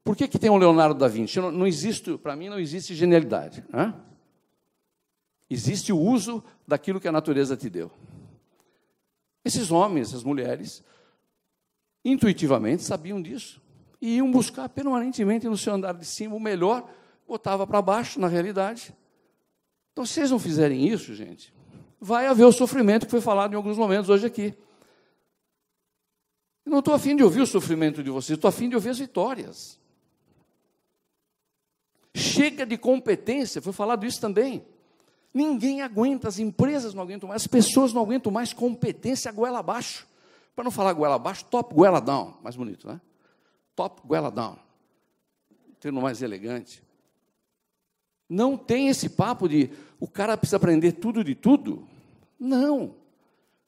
[0.03, 1.39] Por que, que tem o Leonardo da Vinci?
[1.39, 3.65] Não, não existe, para mim, não existe genialidade.
[3.73, 3.91] Né?
[5.49, 7.89] Existe o uso daquilo que a natureza te deu.
[9.45, 10.83] Esses homens, essas mulheres,
[12.03, 13.61] intuitivamente sabiam disso.
[14.01, 16.89] E iam buscar permanentemente no seu andar de cima o melhor
[17.27, 18.93] botava para baixo, na realidade.
[19.91, 21.53] Então, se vocês não fizerem isso, gente,
[21.99, 24.53] vai haver o sofrimento que foi falado em alguns momentos hoje aqui.
[26.65, 28.99] Eu não estou afim de ouvir o sofrimento de vocês, estou afim de ouvir as
[28.99, 29.79] vitórias.
[32.15, 34.65] Chega de competência, foi falado isso também.
[35.35, 40.07] Ninguém aguenta, as empresas não aguentam mais, as pessoas não aguentam mais competência goela abaixo.
[40.55, 43.01] Para não falar goela abaixo, top goela down, mais bonito, né?
[43.75, 44.57] Top goela down.
[45.81, 46.81] Termo mais elegante.
[48.29, 49.69] Não tem esse papo de
[49.99, 51.85] o cara precisa aprender tudo de tudo.
[52.39, 52.95] Não.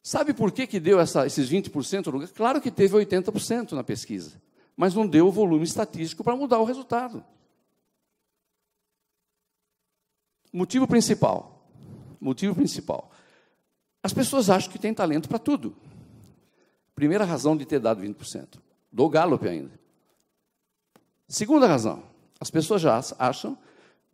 [0.02, 2.32] Sabe por que, que deu essa, esses 20%?
[2.32, 4.42] Claro que teve 80% na pesquisa,
[4.74, 7.26] mas não deu o volume estatístico para mudar o resultado.
[10.54, 11.57] Motivo principal.
[12.20, 13.12] Motivo principal.
[14.02, 15.76] As pessoas acham que tem talento para tudo.
[16.96, 18.60] Primeira razão de ter dado 20%.
[18.92, 19.72] Do Gallup ainda.
[21.28, 22.04] Segunda razão.
[22.40, 23.58] As pessoas já acham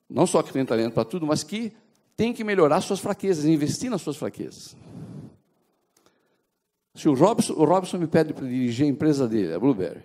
[0.10, 1.74] não só que tem talento para tudo, mas que
[2.16, 4.76] tem que melhorar suas fraquezas, investir nas suas fraquezas.
[6.94, 10.04] Se o Robson, o Robson me pede para dirigir a empresa dele, a Blueberry,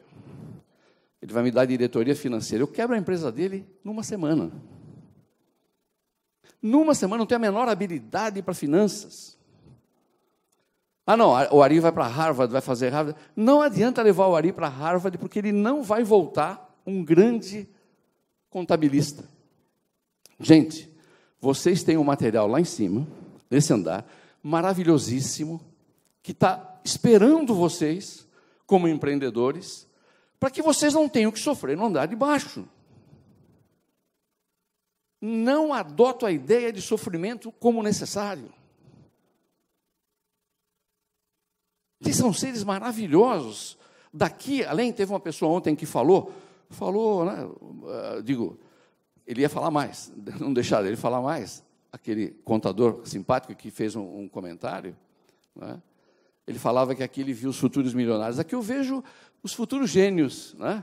[1.20, 2.62] ele vai me dar diretoria financeira.
[2.62, 4.50] Eu quebro a empresa dele numa semana.
[6.60, 9.38] Numa semana, não tenho a menor habilidade para finanças.
[11.06, 13.18] Ah, não, o Ari vai para Harvard, vai fazer Harvard.
[13.34, 17.66] Não adianta levar o Ari para Harvard, porque ele não vai voltar um grande
[18.50, 19.24] contabilista.
[20.38, 20.90] Gente,
[21.40, 23.06] vocês têm um material lá em cima,
[23.50, 24.06] nesse andar,
[24.42, 25.60] maravilhosíssimo,
[26.22, 28.26] que está esperando vocês,
[28.66, 29.86] como empreendedores,
[30.38, 32.68] para que vocês não tenham que sofrer no andar de baixo.
[35.20, 38.52] Não adoto a ideia de sofrimento como necessário.
[42.00, 43.76] Vocês são seres maravilhosos.
[44.12, 46.32] Daqui, além, teve uma pessoa ontem que falou,
[46.70, 48.58] falou, né, uh, digo,
[49.26, 51.62] ele ia falar mais, não deixaram ele falar mais.
[51.90, 54.96] Aquele contador simpático que fez um, um comentário,
[55.56, 55.80] né?
[56.46, 58.38] ele falava que aqui ele viu os futuros milionários.
[58.38, 59.02] Aqui eu vejo
[59.42, 60.54] os futuros gênios.
[60.54, 60.82] Né?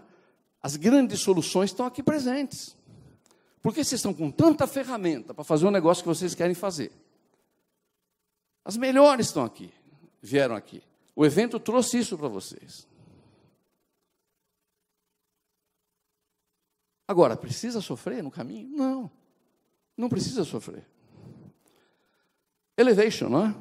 [0.62, 2.76] As grandes soluções estão aqui presentes.
[3.66, 6.91] Porque vocês estão com tanta ferramenta para fazer o um negócio que vocês querem fazer.
[8.63, 9.74] As melhores estão aqui,
[10.22, 10.84] vieram aqui.
[11.16, 12.88] O evento trouxe isso para vocês.
[17.07, 18.70] Agora, precisa sofrer no caminho?
[18.70, 19.11] Não.
[19.97, 20.88] Não precisa sofrer.
[22.78, 23.55] Elevation, não é?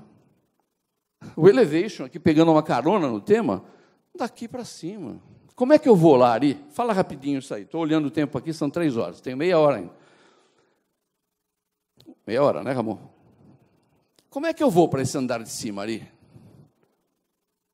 [1.35, 3.65] O elevation, aqui pegando uma carona no tema,
[4.15, 5.19] daqui para cima.
[5.55, 6.59] Como é que eu vou lá, Ari?
[6.71, 7.63] Fala rapidinho isso aí.
[7.63, 9.21] Estou olhando o tempo aqui, são três horas.
[9.21, 9.93] Tenho meia hora ainda.
[12.27, 12.99] Meia hora, né, Ramon?
[14.29, 16.11] Como é que eu vou para esse andar de cima, Ari?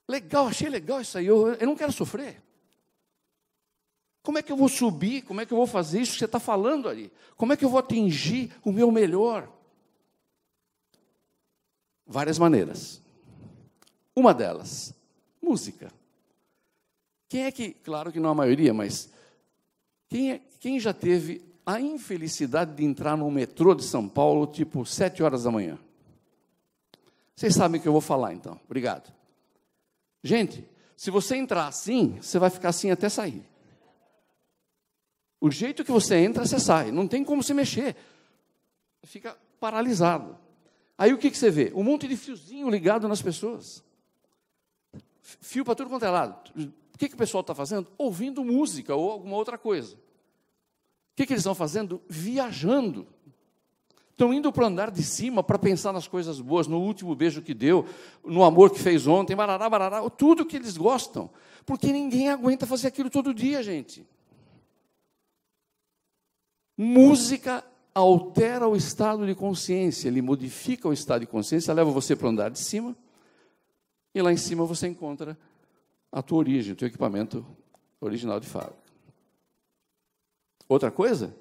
[0.07, 1.26] Legal, achei legal isso aí.
[1.26, 2.43] Eu, eu não quero sofrer.
[4.22, 5.22] Como é que eu vou subir?
[5.22, 7.11] Como é que eu vou fazer isso que você está falando ali?
[7.37, 9.51] Como é que eu vou atingir o meu melhor?
[12.07, 13.01] Várias maneiras.
[14.14, 14.93] Uma delas,
[15.41, 15.91] música.
[17.31, 19.09] Quem é que, claro que não a maioria, mas
[20.09, 24.85] quem, é, quem já teve a infelicidade de entrar no metrô de São Paulo, tipo,
[24.85, 25.78] sete horas da manhã?
[27.37, 28.61] Vocês sabem o que eu vou falar, então.
[28.64, 29.14] Obrigado.
[30.24, 33.45] Gente, se você entrar assim, você vai ficar assim até sair.
[35.41, 36.91] O jeito que você entra, você sai.
[36.91, 37.95] Não tem como se mexer.
[39.05, 40.37] Fica paralisado.
[40.99, 41.70] Aí o que, que você vê?
[41.76, 43.85] Um monte de fiozinho ligado nas pessoas.
[45.22, 46.74] Fio para tudo quanto é lado.
[47.01, 47.89] Que, que o pessoal está fazendo?
[47.97, 49.95] Ouvindo música ou alguma outra coisa.
[49.95, 49.99] O
[51.17, 52.03] que, que eles estão fazendo?
[52.07, 53.07] Viajando.
[54.11, 57.41] Estão indo para o andar de cima para pensar nas coisas boas, no último beijo
[57.41, 57.87] que deu,
[58.23, 61.31] no amor que fez ontem, barará, barará, tudo que eles gostam.
[61.65, 64.07] Porque ninguém aguenta fazer aquilo todo dia, gente.
[66.77, 72.27] Música altera o estado de consciência, ele modifica o estado de consciência, leva você para
[72.27, 72.95] o andar de cima,
[74.15, 75.39] e lá em cima você encontra
[76.13, 77.47] a tua origem, o teu equipamento
[78.01, 78.79] original de fábrica.
[80.69, 81.35] Outra coisa,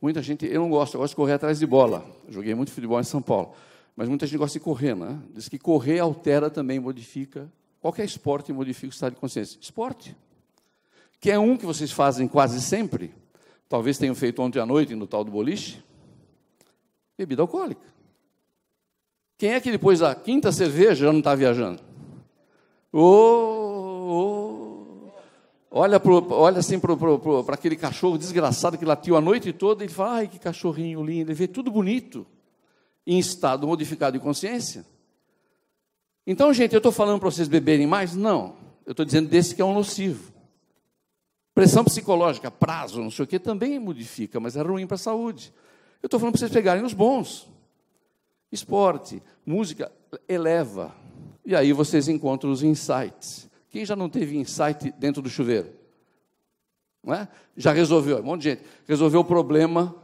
[0.00, 2.04] muita gente, eu não gosto, eu gosto de correr atrás de bola.
[2.28, 3.54] joguei muito futebol em São Paulo,
[3.94, 5.20] mas muita gente gosta de correr, né?
[5.34, 7.50] Diz que correr altera também, modifica.
[7.80, 9.58] Qualquer esporte modifica o estado de consciência.
[9.60, 10.16] Esporte.
[11.18, 13.12] Que é um que vocês fazem quase sempre,
[13.68, 15.82] talvez tenham feito ontem à noite no tal do boliche,
[17.16, 17.86] bebida alcoólica.
[19.36, 21.82] Quem é que depois da quinta cerveja já não está viajando?
[22.92, 23.59] Oh, oh.
[25.70, 29.94] Olha, pro, olha assim para aquele cachorro desgraçado que latiu a noite toda e ele
[29.94, 31.30] fala: ai, que cachorrinho lindo.
[31.30, 32.26] Ele vê tudo bonito,
[33.06, 34.84] em estado modificado de consciência.
[36.26, 38.14] Então, gente, eu estou falando para vocês beberem mais?
[38.14, 38.56] Não.
[38.84, 40.32] Eu estou dizendo desse que é um nocivo.
[41.54, 45.52] Pressão psicológica, prazo, não sei o que, também modifica, mas é ruim para a saúde.
[46.02, 47.48] Eu estou falando para vocês pegarem os bons.
[48.50, 49.92] Esporte, música,
[50.28, 50.94] eleva.
[51.44, 53.49] E aí vocês encontram os insights.
[53.70, 55.72] Quem já não teve insight dentro do chuveiro?
[57.02, 57.28] Não é?
[57.56, 58.62] Já resolveu, um monte de gente.
[58.86, 59.94] Resolveu o problema.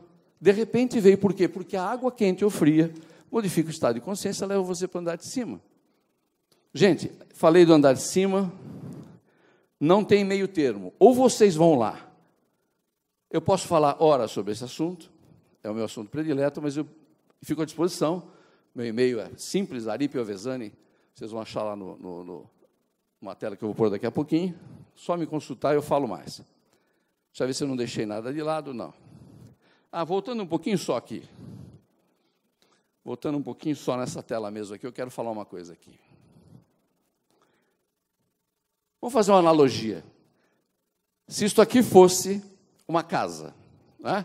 [0.40, 1.48] De repente veio, por quê?
[1.48, 2.92] Porque a água quente ou fria
[3.30, 5.60] modifica o estado de consciência, leva você para o andar de cima.
[6.72, 8.52] Gente, falei do andar de cima,
[9.80, 10.94] não tem meio termo.
[10.98, 12.08] Ou vocês vão lá.
[13.30, 15.10] Eu posso falar horas sobre esse assunto,
[15.62, 16.86] é o meu assunto predileto, mas eu
[17.42, 18.30] fico à disposição.
[18.74, 20.72] Meu e-mail é simples, aripiovezani,
[21.14, 22.50] vocês vão achar lá no, no, no,
[23.20, 24.58] numa tela que eu vou pôr daqui a pouquinho.
[24.94, 26.38] Só me consultar e eu falo mais.
[27.30, 28.94] Deixa eu ver se eu não deixei nada de lado, não.
[29.92, 31.28] Ah, voltando um pouquinho só aqui.
[33.04, 35.98] Voltando um pouquinho só nessa tela mesmo aqui, eu quero falar uma coisa aqui.
[39.00, 40.02] Vamos fazer uma analogia.
[41.28, 42.42] Se isto aqui fosse
[42.88, 43.54] uma casa,
[43.98, 44.24] né?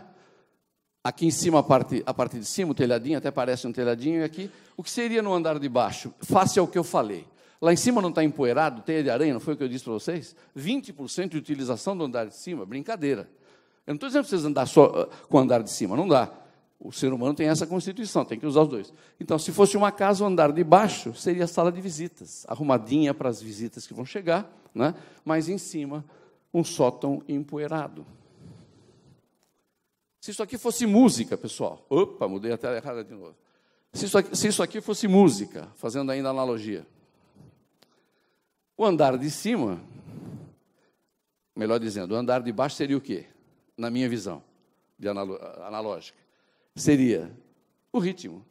[1.04, 4.20] aqui em cima, a parte, a parte de cima, o telhadinho, até parece um telhadinho,
[4.20, 6.14] e aqui, o que seria no andar de baixo?
[6.20, 7.26] Face ao que eu falei.
[7.62, 9.84] Lá em cima não está empoeirado, teia de aranha, não foi o que eu disse
[9.84, 10.34] para vocês?
[10.58, 13.30] 20% de utilização do andar de cima, brincadeira.
[13.86, 16.08] Eu não estou dizendo para vocês andar só uh, com o andar de cima, não
[16.08, 16.28] dá.
[16.80, 18.92] O ser humano tem essa constituição, tem que usar os dois.
[19.20, 23.14] Então, se fosse uma casa, o andar de baixo seria a sala de visitas, arrumadinha
[23.14, 24.92] para as visitas que vão chegar, né?
[25.24, 26.04] mas em cima,
[26.52, 28.04] um sótão empoeirado.
[30.20, 33.36] Se isso aqui fosse música, pessoal, opa, mudei a tela errada de novo.
[33.92, 36.84] Se isso, aqui, se isso aqui fosse música, fazendo ainda analogia,
[38.82, 39.80] o andar de cima,
[41.54, 43.26] melhor dizendo, o andar de baixo seria o quê?
[43.76, 44.42] Na minha visão,
[44.98, 46.18] de analógica
[46.74, 47.32] seria
[47.92, 48.44] o ritmo.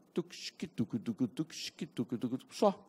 [2.50, 2.88] Só.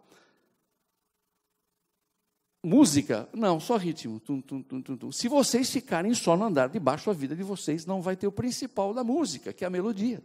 [2.65, 4.21] Música, não, só ritmo.
[4.21, 7.85] Tum, tum, tum, Se vocês ficarem só no andar de baixo, a vida de vocês
[7.87, 10.23] não vai ter o principal da música, que é a melodia.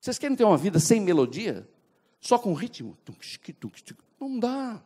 [0.00, 1.66] Vocês querem ter uma vida sem melodia?
[2.20, 2.96] Só com ritmo?
[4.20, 4.82] Não dá.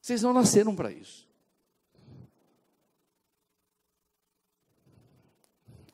[0.00, 1.28] Vocês não nasceram para isso.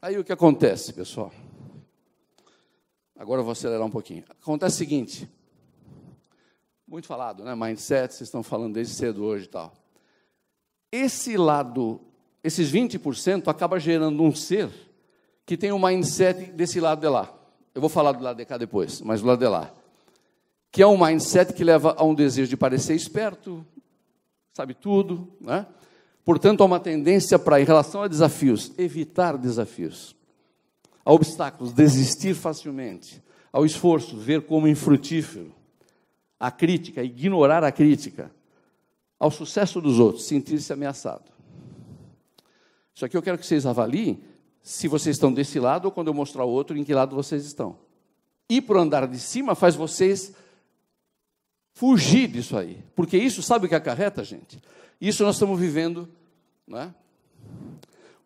[0.00, 1.32] Aí o que acontece, pessoal?
[3.16, 4.24] Agora eu vou acelerar um pouquinho.
[4.28, 5.28] Acontece o seguinte:
[6.86, 7.54] muito falado, né?
[7.54, 9.72] Mindset, vocês estão falando desde cedo hoje e tal.
[10.92, 12.00] Esse lado,
[12.44, 14.70] esses 20% acaba gerando um ser
[15.44, 17.32] que tem um mindset desse lado de lá.
[17.74, 19.74] Eu vou falar do lado de cá depois, mas do lado de lá.
[20.70, 23.66] Que é um mindset que leva a um desejo de parecer esperto,
[24.56, 25.66] sabe tudo, né?
[26.24, 30.16] Portanto, há uma tendência para, em relação a desafios, evitar desafios.
[31.04, 33.22] A obstáculos, desistir facilmente.
[33.52, 35.52] Ao esforço, ver como infrutífero.
[36.40, 38.30] A crítica, ignorar a crítica.
[39.20, 41.30] Ao sucesso dos outros, sentir-se ameaçado.
[42.94, 44.22] Isso aqui eu quero que vocês avaliem
[44.62, 47.44] se vocês estão desse lado ou quando eu mostrar o outro, em que lado vocês
[47.44, 47.76] estão.
[48.66, 50.32] Para o andar de cima faz vocês
[51.76, 52.82] fugir disso aí.
[52.94, 54.60] Porque isso, sabe o que acarreta, gente?
[54.98, 56.08] Isso nós estamos vivendo,
[56.66, 56.94] né?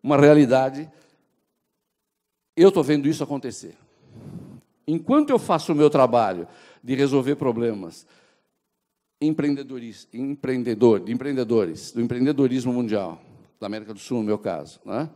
[0.01, 0.89] uma realidade.
[2.55, 3.75] Eu estou vendo isso acontecer.
[4.87, 6.47] Enquanto eu faço o meu trabalho
[6.81, 8.07] de resolver problemas
[9.19, 13.21] empreendedores, empreendedor, de empreendedores, do empreendedorismo mundial,
[13.59, 15.09] da América do Sul, no meu caso, né?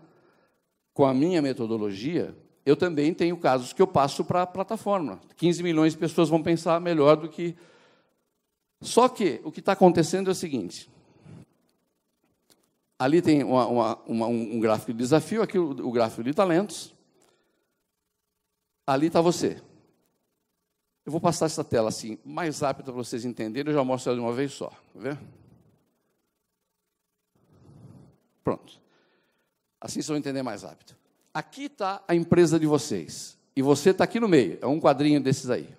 [0.93, 5.21] com a minha metodologia, eu também tenho casos que eu passo para a plataforma.
[5.37, 7.55] 15 milhões de pessoas vão pensar melhor do que.
[8.81, 10.89] Só que o que está acontecendo é o seguinte:
[12.99, 16.93] ali tem uma, uma, uma, um gráfico de desafio, aqui o, o gráfico de talentos.
[18.87, 19.61] Ali está você.
[21.05, 24.19] Eu vou passar essa tela assim, mais rápido para vocês entenderem, eu já mostro ela
[24.19, 24.69] de uma vez só.
[24.69, 25.19] Tá vendo?
[28.43, 28.81] Pronto.
[29.79, 30.95] Assim vocês vão entender mais rápido.
[31.33, 33.37] Aqui está a empresa de vocês.
[33.55, 34.57] E você está aqui no meio.
[34.61, 35.69] É um quadrinho desses aí.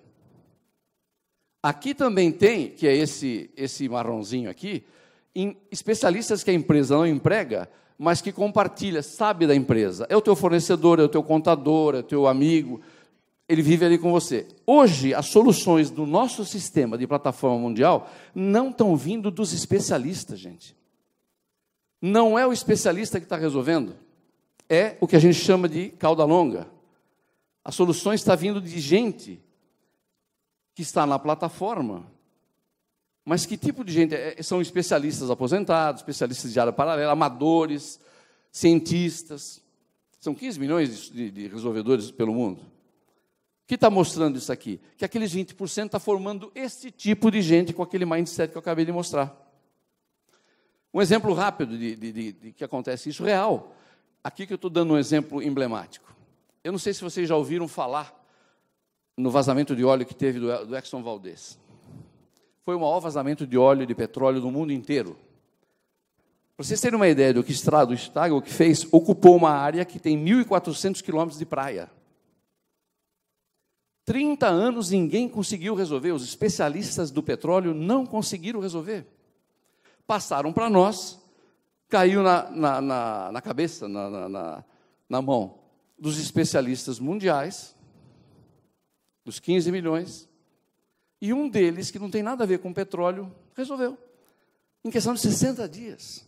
[1.61, 4.83] Aqui também tem, que é esse, esse marronzinho aqui,
[5.71, 10.05] especialistas que a empresa não emprega, mas que compartilha, sabe da empresa.
[10.09, 12.79] É o teu fornecedor, é o teu contador, é o teu amigo.
[13.49, 14.47] Ele vive ali com você.
[14.65, 20.75] Hoje, as soluções do nosso sistema de plataforma mundial não estão vindo dos especialistas, gente.
[22.01, 23.95] Não é o especialista que está resolvendo,
[24.69, 26.67] é o que a gente chama de cauda longa.
[27.65, 29.41] A solução está vindo de gente
[30.77, 32.05] que está na plataforma.
[33.25, 34.13] Mas que tipo de gente?
[34.13, 37.99] É, são especialistas aposentados, especialistas de área paralela, amadores,
[38.51, 39.59] cientistas.
[40.19, 42.61] São 15 milhões de, de resolvedores pelo mundo.
[42.61, 44.79] O que está mostrando isso aqui?
[44.95, 48.85] Que aqueles 20% está formando esse tipo de gente com aquele mindset que eu acabei
[48.85, 49.35] de mostrar.
[50.93, 53.75] Um exemplo rápido de, de, de, de que acontece isso real.
[54.23, 56.15] Aqui que eu estou dando um exemplo emblemático.
[56.63, 58.16] Eu não sei se vocês já ouviram falar
[59.17, 61.59] no vazamento de óleo que teve do, do Exxon Valdez.
[62.63, 65.17] Foi o maior vazamento de óleo e de petróleo do mundo inteiro.
[66.55, 69.83] Para vocês terem uma ideia do que estrado, o Stagel que fez, ocupou uma área
[69.83, 71.89] que tem 1.400 quilômetros de praia.
[74.05, 79.05] 30 anos ninguém conseguiu resolver, os especialistas do petróleo não conseguiram resolver
[80.07, 81.19] passaram para nós,
[81.89, 84.63] caiu na, na, na, na cabeça, na,
[85.07, 85.59] na mão
[85.99, 87.75] dos especialistas mundiais,
[89.27, 90.29] dos 15 milhões,
[91.19, 93.97] e um deles, que não tem nada a ver com petróleo, resolveu.
[94.85, 96.25] Em questão de 60 dias.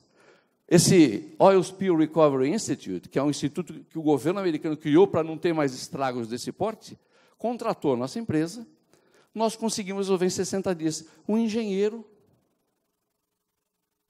[0.68, 5.24] Esse Oil Spill Recovery Institute, que é um instituto que o governo americano criou para
[5.24, 7.00] não ter mais estragos desse porte,
[7.38, 8.68] contratou nossa empresa.
[9.34, 11.06] Nós conseguimos resolver em 60 dias.
[11.26, 12.06] Um engenheiro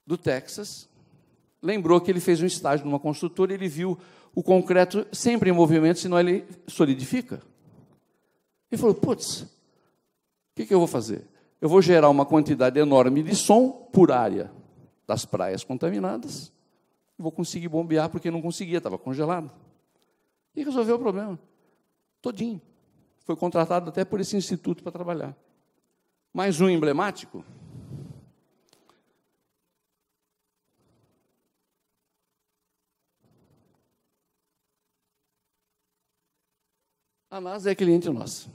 [0.04, 0.88] do Texas,
[1.62, 3.96] lembrou que ele fez um estágio numa construtora e ele viu
[4.34, 7.40] o concreto sempre em movimento, senão ele solidifica.
[8.70, 9.48] Ele falou: putz, o
[10.54, 11.26] que, que eu vou fazer?
[11.60, 14.50] Eu vou gerar uma quantidade enorme de som por área
[15.06, 16.52] das praias contaminadas,
[17.18, 19.50] vou conseguir bombear porque não conseguia, estava congelado.
[20.54, 21.38] E resolveu o problema.
[22.22, 22.60] Todinho.
[23.24, 25.36] Foi contratado até por esse instituto para trabalhar.
[26.32, 27.44] Mais um emblemático,
[37.30, 38.50] A NASA é cliente nossa.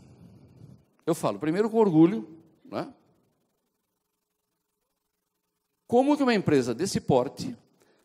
[1.05, 2.27] Eu falo, primeiro com orgulho,
[2.63, 2.91] né?
[5.87, 7.55] Como que uma empresa desse porte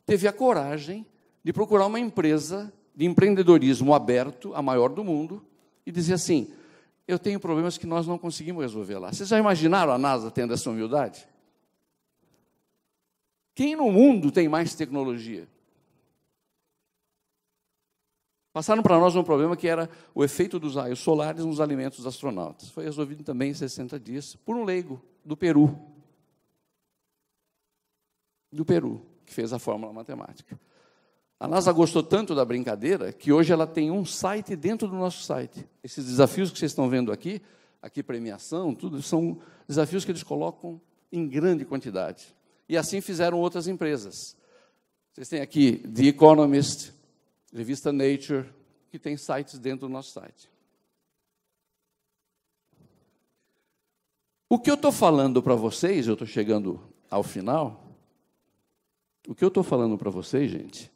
[0.05, 1.07] teve a coragem
[1.43, 5.43] de procurar uma empresa de empreendedorismo aberto, a maior do mundo,
[5.87, 6.53] e dizer assim:
[7.09, 9.13] eu tenho problemas que nós não conseguimos resolver lá.
[9.13, 11.27] Vocês já imaginaram a NASA tendo essa humildade?
[13.55, 15.49] Quem no mundo tem mais tecnologia?
[18.53, 22.07] Passaram para nós um problema que era o efeito dos raios solares nos alimentos dos
[22.07, 22.71] astronautas.
[22.71, 25.79] Foi resolvido também em 60 dias por um leigo do Peru.
[28.51, 30.59] Do Peru, que fez a fórmula matemática.
[31.39, 35.23] A NASA gostou tanto da brincadeira que hoje ela tem um site dentro do nosso
[35.23, 35.67] site.
[35.83, 37.41] Esses desafios que vocês estão vendo aqui
[37.83, 40.81] aqui premiação, tudo são desafios que eles colocam
[41.11, 42.35] em grande quantidade.
[42.69, 44.37] E assim fizeram outras empresas.
[45.13, 46.93] Vocês têm aqui The Economist,
[47.53, 48.49] revista Nature,
[48.91, 50.51] que tem sites dentro do nosso site.
[54.49, 57.85] O que eu estou falando para vocês, eu estou chegando ao final,
[59.29, 60.91] o que eu estou falando para vocês, gente,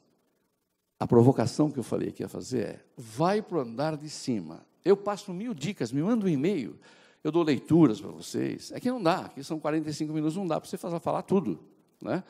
[0.99, 4.67] a provocação que eu falei que ia fazer é: vai para o andar de cima.
[4.85, 6.79] Eu passo mil dicas, me manda um e-mail,
[7.23, 8.73] eu dou leituras para vocês.
[8.73, 11.59] É que não dá, aqui são 45 minutos, não dá para você fazer, falar tudo.
[12.01, 12.25] Né?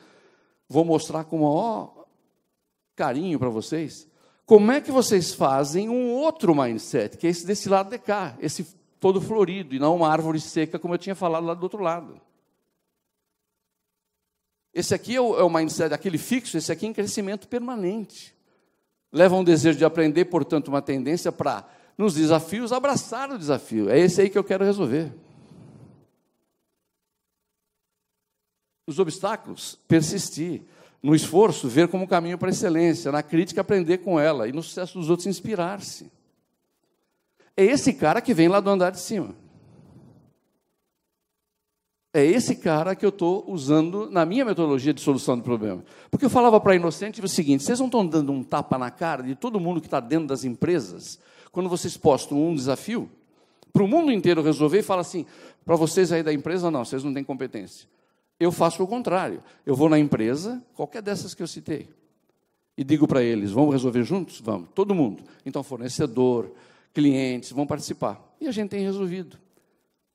[0.69, 2.05] Vou mostrar com o maior
[2.95, 4.07] carinho para vocês
[4.45, 8.37] como é que vocês fazem um outro mindset, que é esse desse lado de cá,
[8.39, 8.63] esse
[8.99, 12.21] todo florido, e não uma árvore seca, como eu tinha falado lá do outro lado.
[14.73, 18.35] Esse aqui é o, é o mindset, aquele fixo, esse aqui é em crescimento permanente.
[19.11, 21.65] Leva um desejo de aprender, portanto, uma tendência para,
[21.97, 23.89] nos desafios, abraçar o desafio.
[23.89, 25.11] É esse aí que eu quero resolver.
[28.85, 30.61] Os obstáculos, persistir.
[31.05, 33.11] No esforço, ver como caminho para a excelência.
[33.11, 34.47] Na crítica, aprender com ela.
[34.47, 36.11] E no sucesso dos outros, inspirar-se.
[37.55, 39.35] É esse cara que vem lá do andar de cima.
[42.11, 45.85] É esse cara que eu estou usando na minha metodologia de solução de problema.
[46.09, 49.21] Porque eu falava para Inocente o seguinte: vocês não estão dando um tapa na cara
[49.21, 51.19] de todo mundo que está dentro das empresas,
[51.51, 53.07] quando vocês postam um desafio,
[53.71, 55.23] para o mundo inteiro resolver e fala assim:
[55.63, 57.87] para vocês aí da empresa, não, vocês não têm competência.
[58.39, 59.41] Eu faço o contrário.
[59.65, 61.89] Eu vou na empresa, qualquer dessas que eu citei,
[62.77, 64.41] e digo para eles: vamos resolver juntos?
[64.41, 65.23] Vamos, todo mundo.
[65.45, 66.51] Então, fornecedor,
[66.93, 68.21] clientes vão participar.
[68.39, 69.37] E a gente tem resolvido.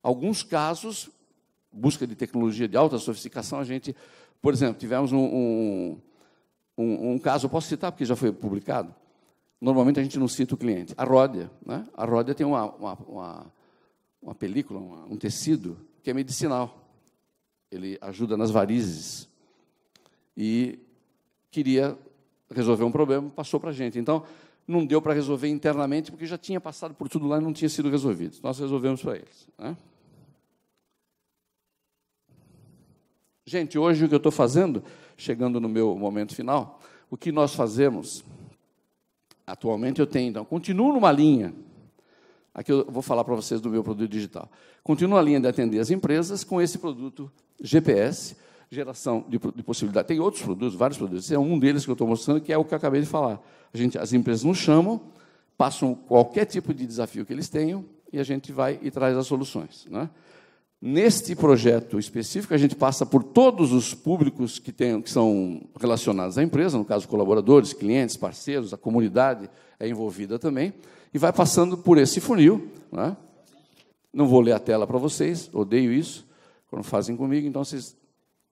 [0.03, 1.11] Alguns casos
[1.73, 3.95] busca de tecnologia de alta sofisticação, a gente,
[4.43, 6.01] por exemplo, tivemos um, um,
[6.77, 8.95] um, um caso, posso citar porque já foi publicado.
[9.61, 10.95] Normalmente a gente não cita o cliente.
[10.97, 11.87] A Ródia, né?
[11.95, 13.47] A Ródia tem uma, uma, uma,
[14.23, 16.80] uma película, uma, um tecido que é medicinal.
[17.71, 19.29] Ele ajuda nas varizes
[20.37, 20.79] e
[21.51, 21.97] queria
[22.51, 23.99] resolver um problema, passou para a gente.
[23.99, 24.25] Então,
[24.67, 27.69] não deu para resolver internamente, porque já tinha passado por tudo lá e não tinha
[27.69, 28.39] sido resolvido.
[28.43, 29.49] Nós resolvemos para eles.
[29.59, 29.77] Né?
[33.45, 34.83] Gente, hoje o que eu estou fazendo,
[35.17, 38.25] chegando no meu momento final, o que nós fazemos,
[39.45, 41.53] atualmente eu tenho, então, continuo numa linha,
[42.55, 44.51] aqui eu vou falar para vocês do meu produto digital,
[44.83, 47.31] continuo a linha de atender as empresas com esse produto
[47.63, 48.37] GPS,
[48.71, 50.09] geração de, de possibilidade.
[50.09, 52.59] Tem outros produtos, vários produtos, esse é um deles que eu estou mostrando, que é
[52.59, 53.41] o que eu acabei de falar.
[53.73, 55.01] A gente, as empresas nos chamam,
[55.57, 59.27] passam qualquer tipo de desafio que eles tenham, e a gente vai e traz as
[59.27, 59.87] soluções.
[59.89, 60.09] Né?
[60.81, 66.39] Neste projeto específico, a gente passa por todos os públicos que, tem, que são relacionados
[66.39, 70.73] à empresa, no caso, colaboradores, clientes, parceiros, a comunidade é envolvida também,
[71.13, 72.71] e vai passando por esse funil.
[72.91, 73.17] Né?
[74.13, 76.27] Não vou ler a tela para vocês, odeio isso,
[76.69, 77.97] quando fazem comigo, então vocês.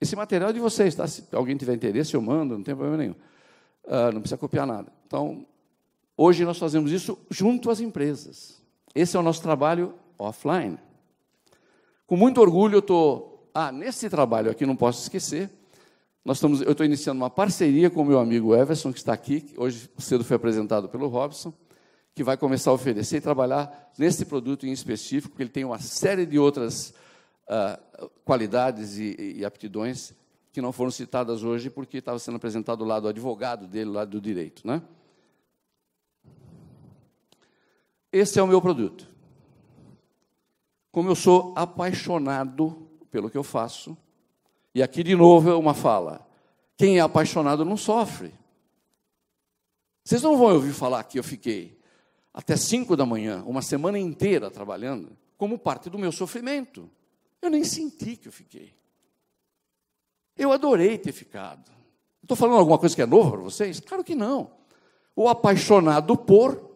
[0.00, 1.06] Esse material é de vocês, tá?
[1.08, 3.14] Se alguém tiver interesse, eu mando, não tem problema nenhum.
[3.84, 4.92] Uh, não precisa copiar nada.
[5.06, 5.44] Então,
[6.16, 8.62] hoje nós fazemos isso junto às empresas.
[8.94, 10.78] Esse é o nosso trabalho offline.
[12.06, 13.50] Com muito orgulho, eu estou.
[13.52, 15.50] Ah, nesse trabalho aqui, não posso esquecer.
[16.24, 19.40] Nós estamos, eu estou iniciando uma parceria com o meu amigo Everson, que está aqui,
[19.40, 21.52] que hoje cedo foi apresentado pelo Robson,
[22.18, 25.78] que vai começar a oferecer e trabalhar nesse produto em específico, porque ele tem uma
[25.78, 26.92] série de outras
[27.46, 30.12] uh, qualidades e, e aptidões
[30.52, 34.20] que não foram citadas hoje, porque estava sendo apresentado lá do advogado dele, lá do
[34.20, 34.66] direito.
[34.66, 34.82] Né?
[38.10, 39.06] Esse é o meu produto.
[40.90, 43.96] Como eu sou apaixonado pelo que eu faço,
[44.74, 46.26] e aqui de novo é uma fala:
[46.76, 48.34] quem é apaixonado não sofre.
[50.04, 51.77] Vocês não vão ouvir falar que eu fiquei
[52.32, 56.90] até cinco da manhã, uma semana inteira trabalhando, como parte do meu sofrimento.
[57.40, 58.74] Eu nem senti que eu fiquei.
[60.36, 61.70] Eu adorei ter ficado.
[62.22, 63.80] Estou falando alguma coisa que é nova para vocês?
[63.80, 64.50] Claro que não.
[65.16, 66.68] O apaixonado por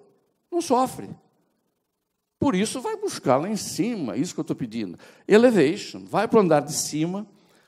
[0.51, 1.09] não sofre.
[2.39, 4.99] Por isso, vai buscar lá em cima, isso que eu estou pedindo.
[5.29, 7.25] Elevation, vai para o andar de cima,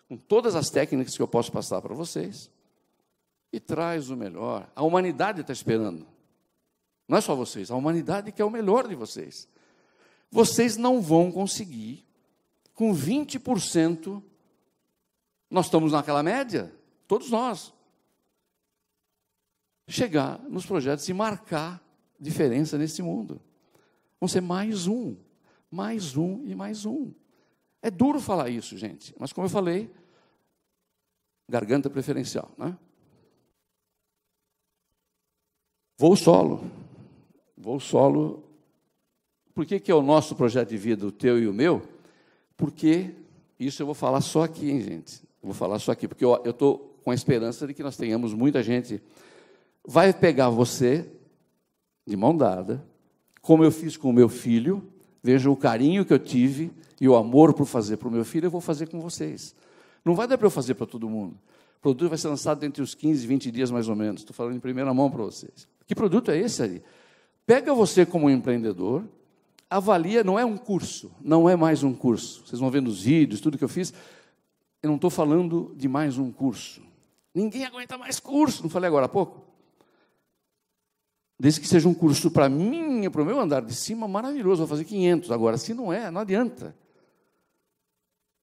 [0.08, 2.50] com todas as técnicas que eu posso passar para vocês,
[3.52, 4.68] e traz o melhor.
[4.74, 6.04] A humanidade está esperando.
[7.08, 9.48] Não é só vocês, a humanidade quer o melhor de vocês.
[10.30, 12.04] Vocês não vão conseguir,
[12.74, 14.22] com 20%,
[15.50, 16.74] nós estamos naquela média,
[17.06, 17.72] todos nós,
[19.86, 21.82] chegar nos projetos e marcar
[22.18, 23.40] diferença nesse mundo.
[24.18, 25.16] Vão ser mais um,
[25.70, 27.12] mais um e mais um.
[27.82, 29.92] É duro falar isso, gente, mas como eu falei,
[31.48, 32.76] garganta preferencial, né?
[35.98, 36.83] Voo solo.
[37.64, 38.44] Voo solo
[39.54, 41.80] Por que, que é o nosso projeto de vida, o teu e o meu?
[42.58, 43.12] Porque,
[43.58, 45.22] isso eu vou falar só aqui, hein, gente?
[45.42, 48.34] Eu vou falar só aqui, porque eu estou com a esperança de que nós tenhamos
[48.34, 49.00] muita gente.
[49.82, 51.08] Vai pegar você
[52.06, 52.84] de mão dada,
[53.40, 54.86] como eu fiz com o meu filho,
[55.22, 58.46] veja o carinho que eu tive e o amor por fazer para o meu filho,
[58.46, 59.54] eu vou fazer com vocês.
[60.04, 61.34] Não vai dar para eu fazer para todo mundo.
[61.78, 64.20] O produto vai ser lançado entre os 15 e 20 dias, mais ou menos.
[64.20, 65.66] Estou falando em primeira mão para vocês.
[65.86, 66.82] Que produto é esse ali?
[67.46, 69.04] Pega você como empreendedor,
[69.68, 72.46] avalia, não é um curso, não é mais um curso.
[72.46, 73.92] Vocês vão ver nos vídeos, tudo que eu fiz.
[74.82, 76.82] Eu não estou falando de mais um curso.
[77.34, 79.44] Ninguém aguenta mais curso, não falei agora há pouco?
[81.38, 84.68] Desde que seja um curso para mim, para o meu andar de cima, maravilhoso, vou
[84.68, 85.30] fazer 500.
[85.30, 86.74] Agora, se não é, não adianta.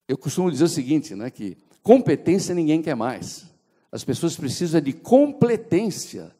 [0.06, 3.46] Eu costumo dizer o seguinte, né, que competência ninguém quer mais.
[3.90, 6.34] As pessoas precisam de competência,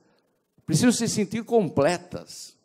[0.66, 2.56] precisam se sentir completas.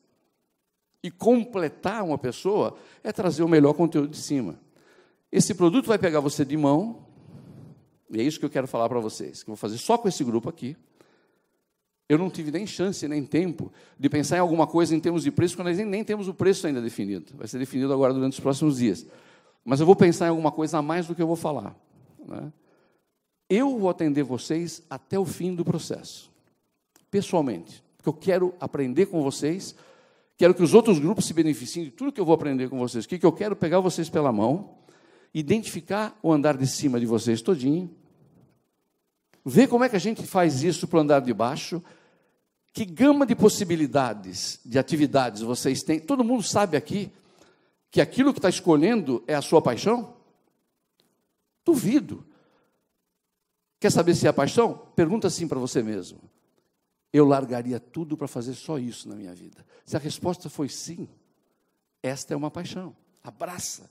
[1.04, 4.60] E completar uma pessoa é trazer o melhor conteúdo de cima.
[5.32, 7.06] Esse produto vai pegar você de mão,
[8.10, 10.08] e é isso que eu quero falar para vocês, que eu vou fazer só com
[10.08, 10.76] esse grupo aqui.
[12.10, 15.32] Eu não tive nem chance, nem tempo de pensar em alguma coisa em termos de
[15.32, 17.34] preço, quando nós nem, nem temos o preço ainda definido.
[17.36, 19.06] Vai ser definido agora durante os próximos dias.
[19.64, 21.76] Mas eu vou pensar em alguma coisa a mais do que eu vou falar.
[22.26, 22.52] Né?
[23.50, 26.32] Eu vou atender vocês até o fim do processo,
[27.12, 29.76] pessoalmente, porque eu quero aprender com vocês,
[30.38, 33.06] quero que os outros grupos se beneficiem de tudo que eu vou aprender com vocês.
[33.06, 33.56] O que eu quero?
[33.56, 34.78] Pegar vocês pela mão,
[35.34, 37.94] identificar o andar de cima de vocês todinho,
[39.46, 41.84] ver como é que a gente faz isso para o andar de baixo,
[42.72, 46.00] que gama de possibilidades, de atividades vocês têm?
[46.00, 47.12] Todo mundo sabe aqui
[47.92, 50.14] que aquilo que está escolhendo é a sua paixão?
[51.66, 52.24] Duvido.
[53.80, 54.82] Quer saber se é a paixão?
[54.96, 56.20] Pergunta assim para você mesmo.
[57.18, 59.66] Eu largaria tudo para fazer só isso na minha vida.
[59.84, 61.10] Se a resposta foi sim,
[62.04, 62.96] esta é uma paixão.
[63.24, 63.90] Abraça.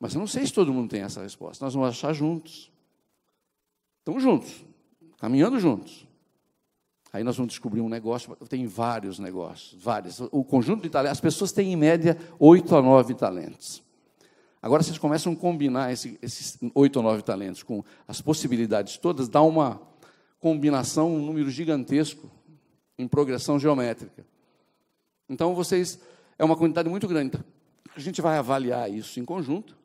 [0.00, 1.62] Mas eu não sei se todo mundo tem essa resposta.
[1.62, 2.72] Nós vamos achar juntos.
[3.98, 4.64] Estamos juntos,
[5.18, 6.06] caminhando juntos.
[7.12, 10.18] Aí nós vamos descobrir um negócio, tem vários negócios, vários.
[10.32, 13.82] O conjunto de talentos, as pessoas têm em média oito a nove talentos.
[14.62, 19.28] Agora vocês começam a combinar esse, esses oito ou nove talentos com as possibilidades todas,
[19.28, 19.78] dá uma
[20.40, 22.30] combinação, um número gigantesco
[22.98, 24.24] em progressão geométrica.
[25.28, 26.00] Então vocês,
[26.38, 27.28] é uma quantidade muito grande.
[27.28, 27.44] Então,
[27.94, 29.76] a gente vai avaliar isso em conjunto.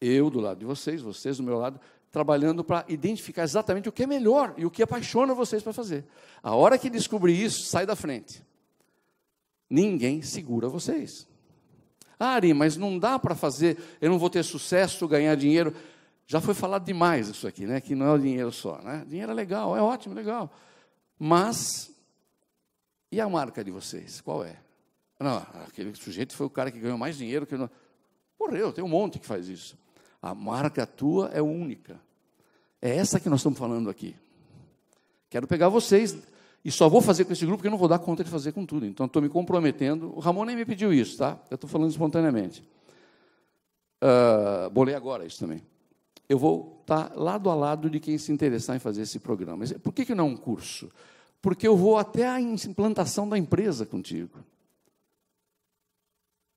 [0.00, 1.80] Eu do lado de vocês, vocês do meu lado,
[2.10, 6.04] trabalhando para identificar exatamente o que é melhor e o que apaixona vocês para fazer.
[6.42, 8.42] A hora que descobrir isso, sai da frente.
[9.68, 11.26] Ninguém segura vocês.
[12.18, 15.74] Ah, Ari, mas não dá para fazer, eu não vou ter sucesso, ganhar dinheiro.
[16.26, 17.80] Já foi falado demais isso aqui, né?
[17.80, 19.04] Que não é o dinheiro só, né?
[19.08, 20.52] Dinheiro é legal, é ótimo, legal.
[21.26, 21.90] Mas
[23.10, 24.20] e a marca de vocês?
[24.20, 24.58] Qual é?
[25.18, 27.70] Não, aquele sujeito foi o cara que ganhou mais dinheiro que não.
[28.38, 29.74] Morreu, tem um monte que faz isso.
[30.20, 31.98] A marca tua é única.
[32.82, 34.14] É essa que nós estamos falando aqui.
[35.30, 36.14] Quero pegar vocês
[36.62, 38.52] e só vou fazer com esse grupo porque eu não vou dar conta de fazer
[38.52, 38.84] com tudo.
[38.84, 40.14] Então estou me comprometendo.
[40.14, 41.38] O Ramon nem me pediu isso, tá?
[41.50, 42.62] Eu estou falando espontaneamente.
[44.02, 45.62] Uh, vou ler agora isso também.
[46.28, 49.64] Eu vou estar tá lado a lado de quem se interessar em fazer esse programa.
[49.82, 50.90] Por que, que não um curso?
[51.44, 54.38] Porque eu vou até a implantação da empresa contigo.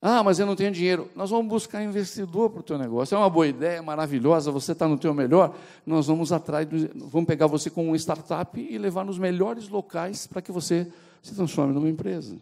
[0.01, 1.11] Ah, mas eu não tenho dinheiro.
[1.13, 3.13] Nós vamos buscar investidor para o teu negócio.
[3.13, 5.53] É uma boa ideia, maravilhosa, você está no teu melhor.
[5.85, 6.65] Nós vamos atrás,
[6.95, 10.89] vamos pegar você como uma startup e levar nos melhores locais para que você
[11.21, 12.38] se transforme numa empresa.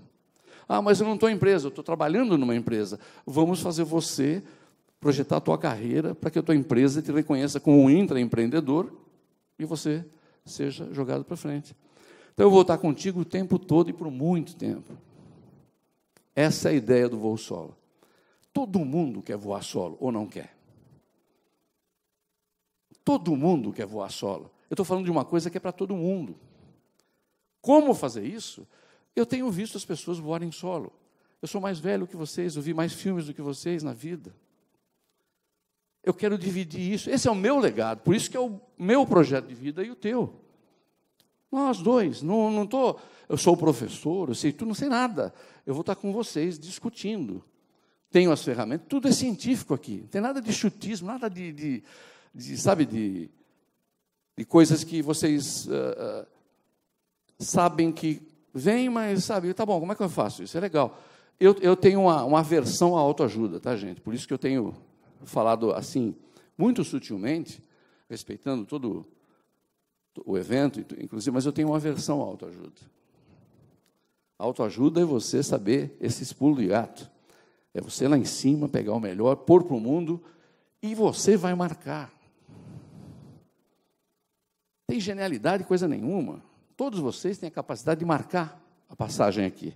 [0.70, 3.00] Ah, mas eu não estou em empresa, eu estou trabalhando numa empresa.
[3.26, 4.44] Vamos fazer você
[5.00, 8.92] projetar a tua carreira para que a tua empresa te reconheça como um intraempreendedor
[9.58, 10.06] e você
[10.46, 11.76] seja jogado para frente.
[12.36, 14.94] Então eu vou estar contigo o tempo todo e por muito tempo.
[16.36, 17.76] Essa é a ideia do voo solo.
[18.52, 20.54] Todo mundo quer voar solo ou não quer?
[23.06, 24.52] Todo mundo quer voar solo.
[24.70, 26.36] Eu estou falando de uma coisa que é para todo mundo.
[27.62, 28.68] Como fazer isso?
[29.16, 30.92] Eu tenho visto as pessoas voarem solo.
[31.42, 34.36] Eu sou mais velho que vocês, eu vi mais filmes do que vocês na vida.
[36.04, 37.10] Eu quero dividir isso.
[37.10, 39.90] Esse é o meu legado, por isso que é o meu projeto de vida e
[39.90, 40.45] o teu.
[41.56, 42.98] Nós dois, não, não tô,
[43.30, 45.34] eu sou o professor, eu sei tu não sei nada.
[45.66, 47.42] Eu vou estar com vocês discutindo.
[48.12, 50.02] Tenho as ferramentas, tudo é científico aqui.
[50.02, 51.84] Não tem nada de chutismo, nada de, de,
[52.34, 53.30] de sabe, de,
[54.38, 56.28] de coisas que vocês uh,
[57.40, 58.22] sabem que
[58.54, 60.58] vem, mas sabe, tá bom, como é que eu faço isso?
[60.58, 61.00] É legal.
[61.40, 64.02] Eu, eu tenho uma, uma aversão à autoajuda, tá, gente?
[64.02, 64.76] Por isso que eu tenho
[65.24, 66.14] falado assim,
[66.58, 67.64] muito sutilmente,
[68.10, 69.08] respeitando todo
[70.26, 72.82] o evento, inclusive, mas eu tenho uma aversão à autoajuda.
[74.38, 77.10] Autoajuda é você saber esses pulos de gato.
[77.74, 80.24] É você lá em cima pegar o melhor, pôr para o mundo
[80.82, 82.12] e você vai marcar.
[84.88, 86.44] Tem genialidade coisa nenhuma.
[86.78, 89.74] Todos vocês têm a capacidade de marcar a passagem aqui.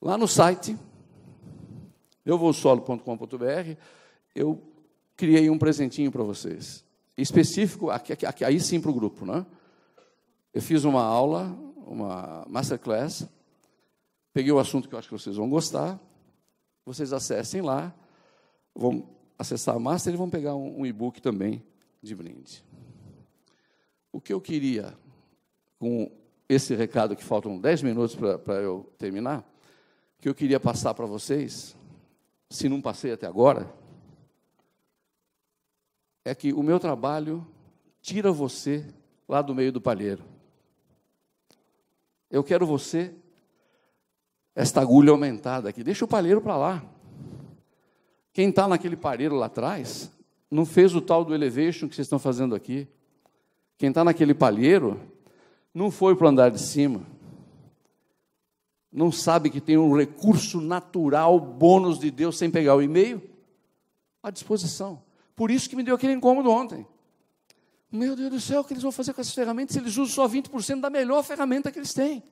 [0.00, 0.76] Lá no site,
[2.24, 3.76] euvousolo.com.br,
[4.34, 4.62] eu
[5.16, 6.84] criei um presentinho para vocês.
[7.18, 9.44] Específico, aqui, aqui, aí sim para o grupo, né?
[10.54, 11.46] Eu fiz uma aula,
[11.84, 13.28] uma masterclass,
[14.32, 15.98] peguei o assunto que eu acho que vocês vão gostar,
[16.86, 17.92] vocês acessem lá,
[18.72, 21.60] vão acessar a master e vão pegar um, um e-book também
[22.00, 22.64] de brinde.
[24.12, 24.96] O que eu queria,
[25.76, 26.08] com
[26.48, 29.44] esse recado que faltam 10 minutos para eu terminar,
[30.20, 31.76] que eu queria passar para vocês,
[32.48, 33.68] se não passei até agora,
[36.28, 37.46] é que o meu trabalho
[38.02, 38.86] tira você
[39.26, 40.22] lá do meio do palheiro.
[42.30, 43.14] Eu quero você,
[44.54, 46.84] esta agulha aumentada aqui, deixa o palheiro para lá.
[48.30, 50.10] Quem está naquele palheiro lá atrás,
[50.50, 52.86] não fez o tal do elevation que vocês estão fazendo aqui.
[53.78, 55.00] Quem está naquele palheiro,
[55.72, 57.06] não foi para o andar de cima.
[58.92, 63.22] Não sabe que tem um recurso natural, bônus de Deus, sem pegar o e-mail?
[64.22, 65.07] À disposição.
[65.38, 66.84] Por isso que me deu aquele incômodo ontem.
[67.92, 70.06] Meu Deus do céu, o que eles vão fazer com essas ferramentas se eles usam
[70.06, 72.24] só 20% da melhor ferramenta que eles têm?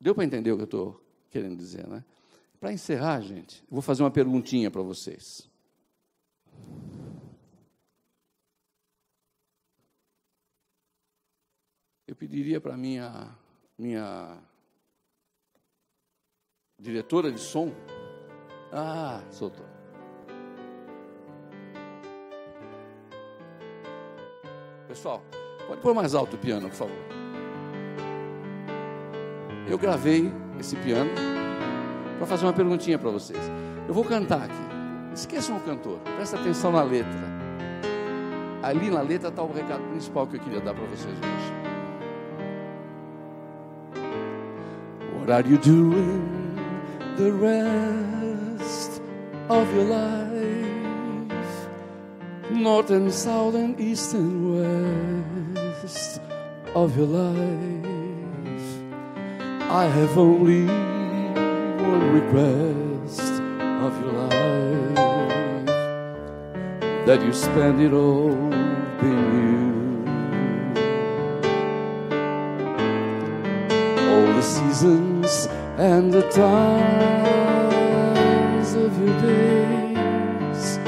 [0.00, 2.04] Deu para entender o que eu estou querendo dizer, né?
[2.58, 5.48] Para encerrar, gente, eu vou fazer uma perguntinha para vocês.
[12.04, 13.32] Eu pediria para minha
[13.78, 14.42] minha
[16.80, 17.72] diretora de som.
[18.78, 19.64] Ah, soltou.
[24.86, 25.22] Pessoal,
[25.66, 26.96] pode pôr mais alto o piano, por favor.
[29.66, 31.10] Eu gravei esse piano
[32.18, 33.40] para fazer uma perguntinha para vocês.
[33.88, 34.54] Eu vou cantar aqui.
[35.14, 37.36] Esqueçam o cantor, presta atenção na letra.
[38.62, 41.52] Ali na letra está o recado principal que eu queria dar para vocês hoje.
[45.18, 46.20] What are you doing
[47.16, 48.05] the rest
[49.48, 51.32] of your life?
[52.50, 54.54] North and south and east and
[55.72, 56.20] west
[56.74, 57.86] of your life.
[59.70, 60.66] I have only
[61.84, 63.20] one request
[63.86, 64.96] of your life
[67.06, 68.34] that you spend it all
[69.00, 69.56] being you.
[74.10, 77.16] All the seasons and the times
[77.62, 77.65] of
[78.98, 80.78] your days,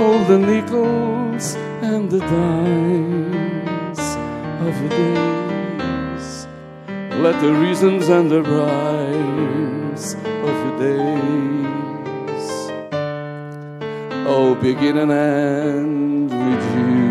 [0.00, 4.00] all the nickels and the dimes
[4.66, 6.46] of your days.
[7.22, 11.42] Let the reasons and the rhymes of your days
[14.34, 17.02] Oh, begin and end with you.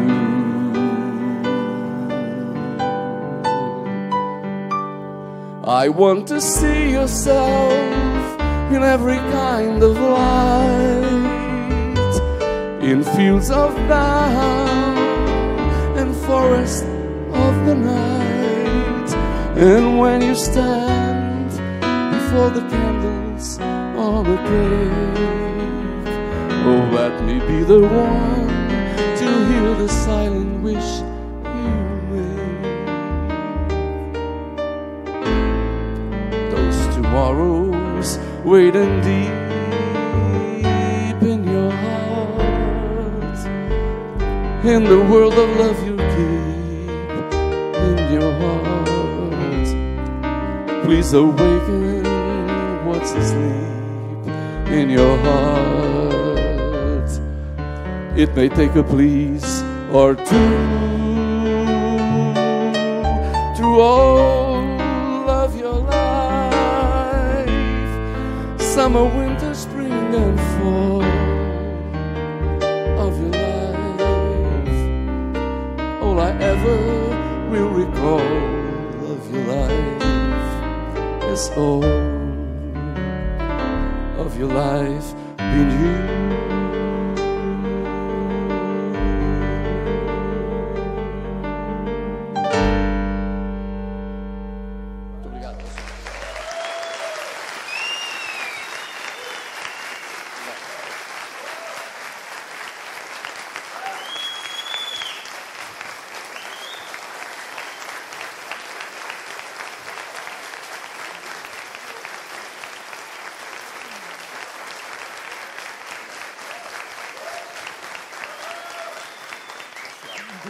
[5.63, 8.00] I want to see yourself
[8.73, 11.41] in every kind of light,
[12.81, 14.97] in fields of down
[15.97, 19.09] and forests of the night.
[19.57, 21.49] And when you stand
[22.15, 26.07] before the candles on a grave,
[26.65, 28.47] oh, let me be the one
[29.19, 30.60] to hear the silent
[38.43, 39.31] waiting deep
[41.21, 43.45] in your heart,
[44.65, 47.33] in the world of love you keep
[47.89, 49.67] in your heart.
[50.85, 52.03] Please awaken
[52.85, 54.27] what's asleep
[54.71, 57.11] in your heart.
[58.17, 61.00] It may take a please or two
[68.91, 71.03] summer, winter, spring, and fall
[72.99, 74.81] of your life.
[76.01, 76.77] All I ever
[77.49, 78.19] will recall
[79.11, 80.03] of your life
[81.31, 81.85] is all
[84.19, 85.20] of your life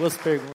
[0.01, 0.49] Duas perguntas.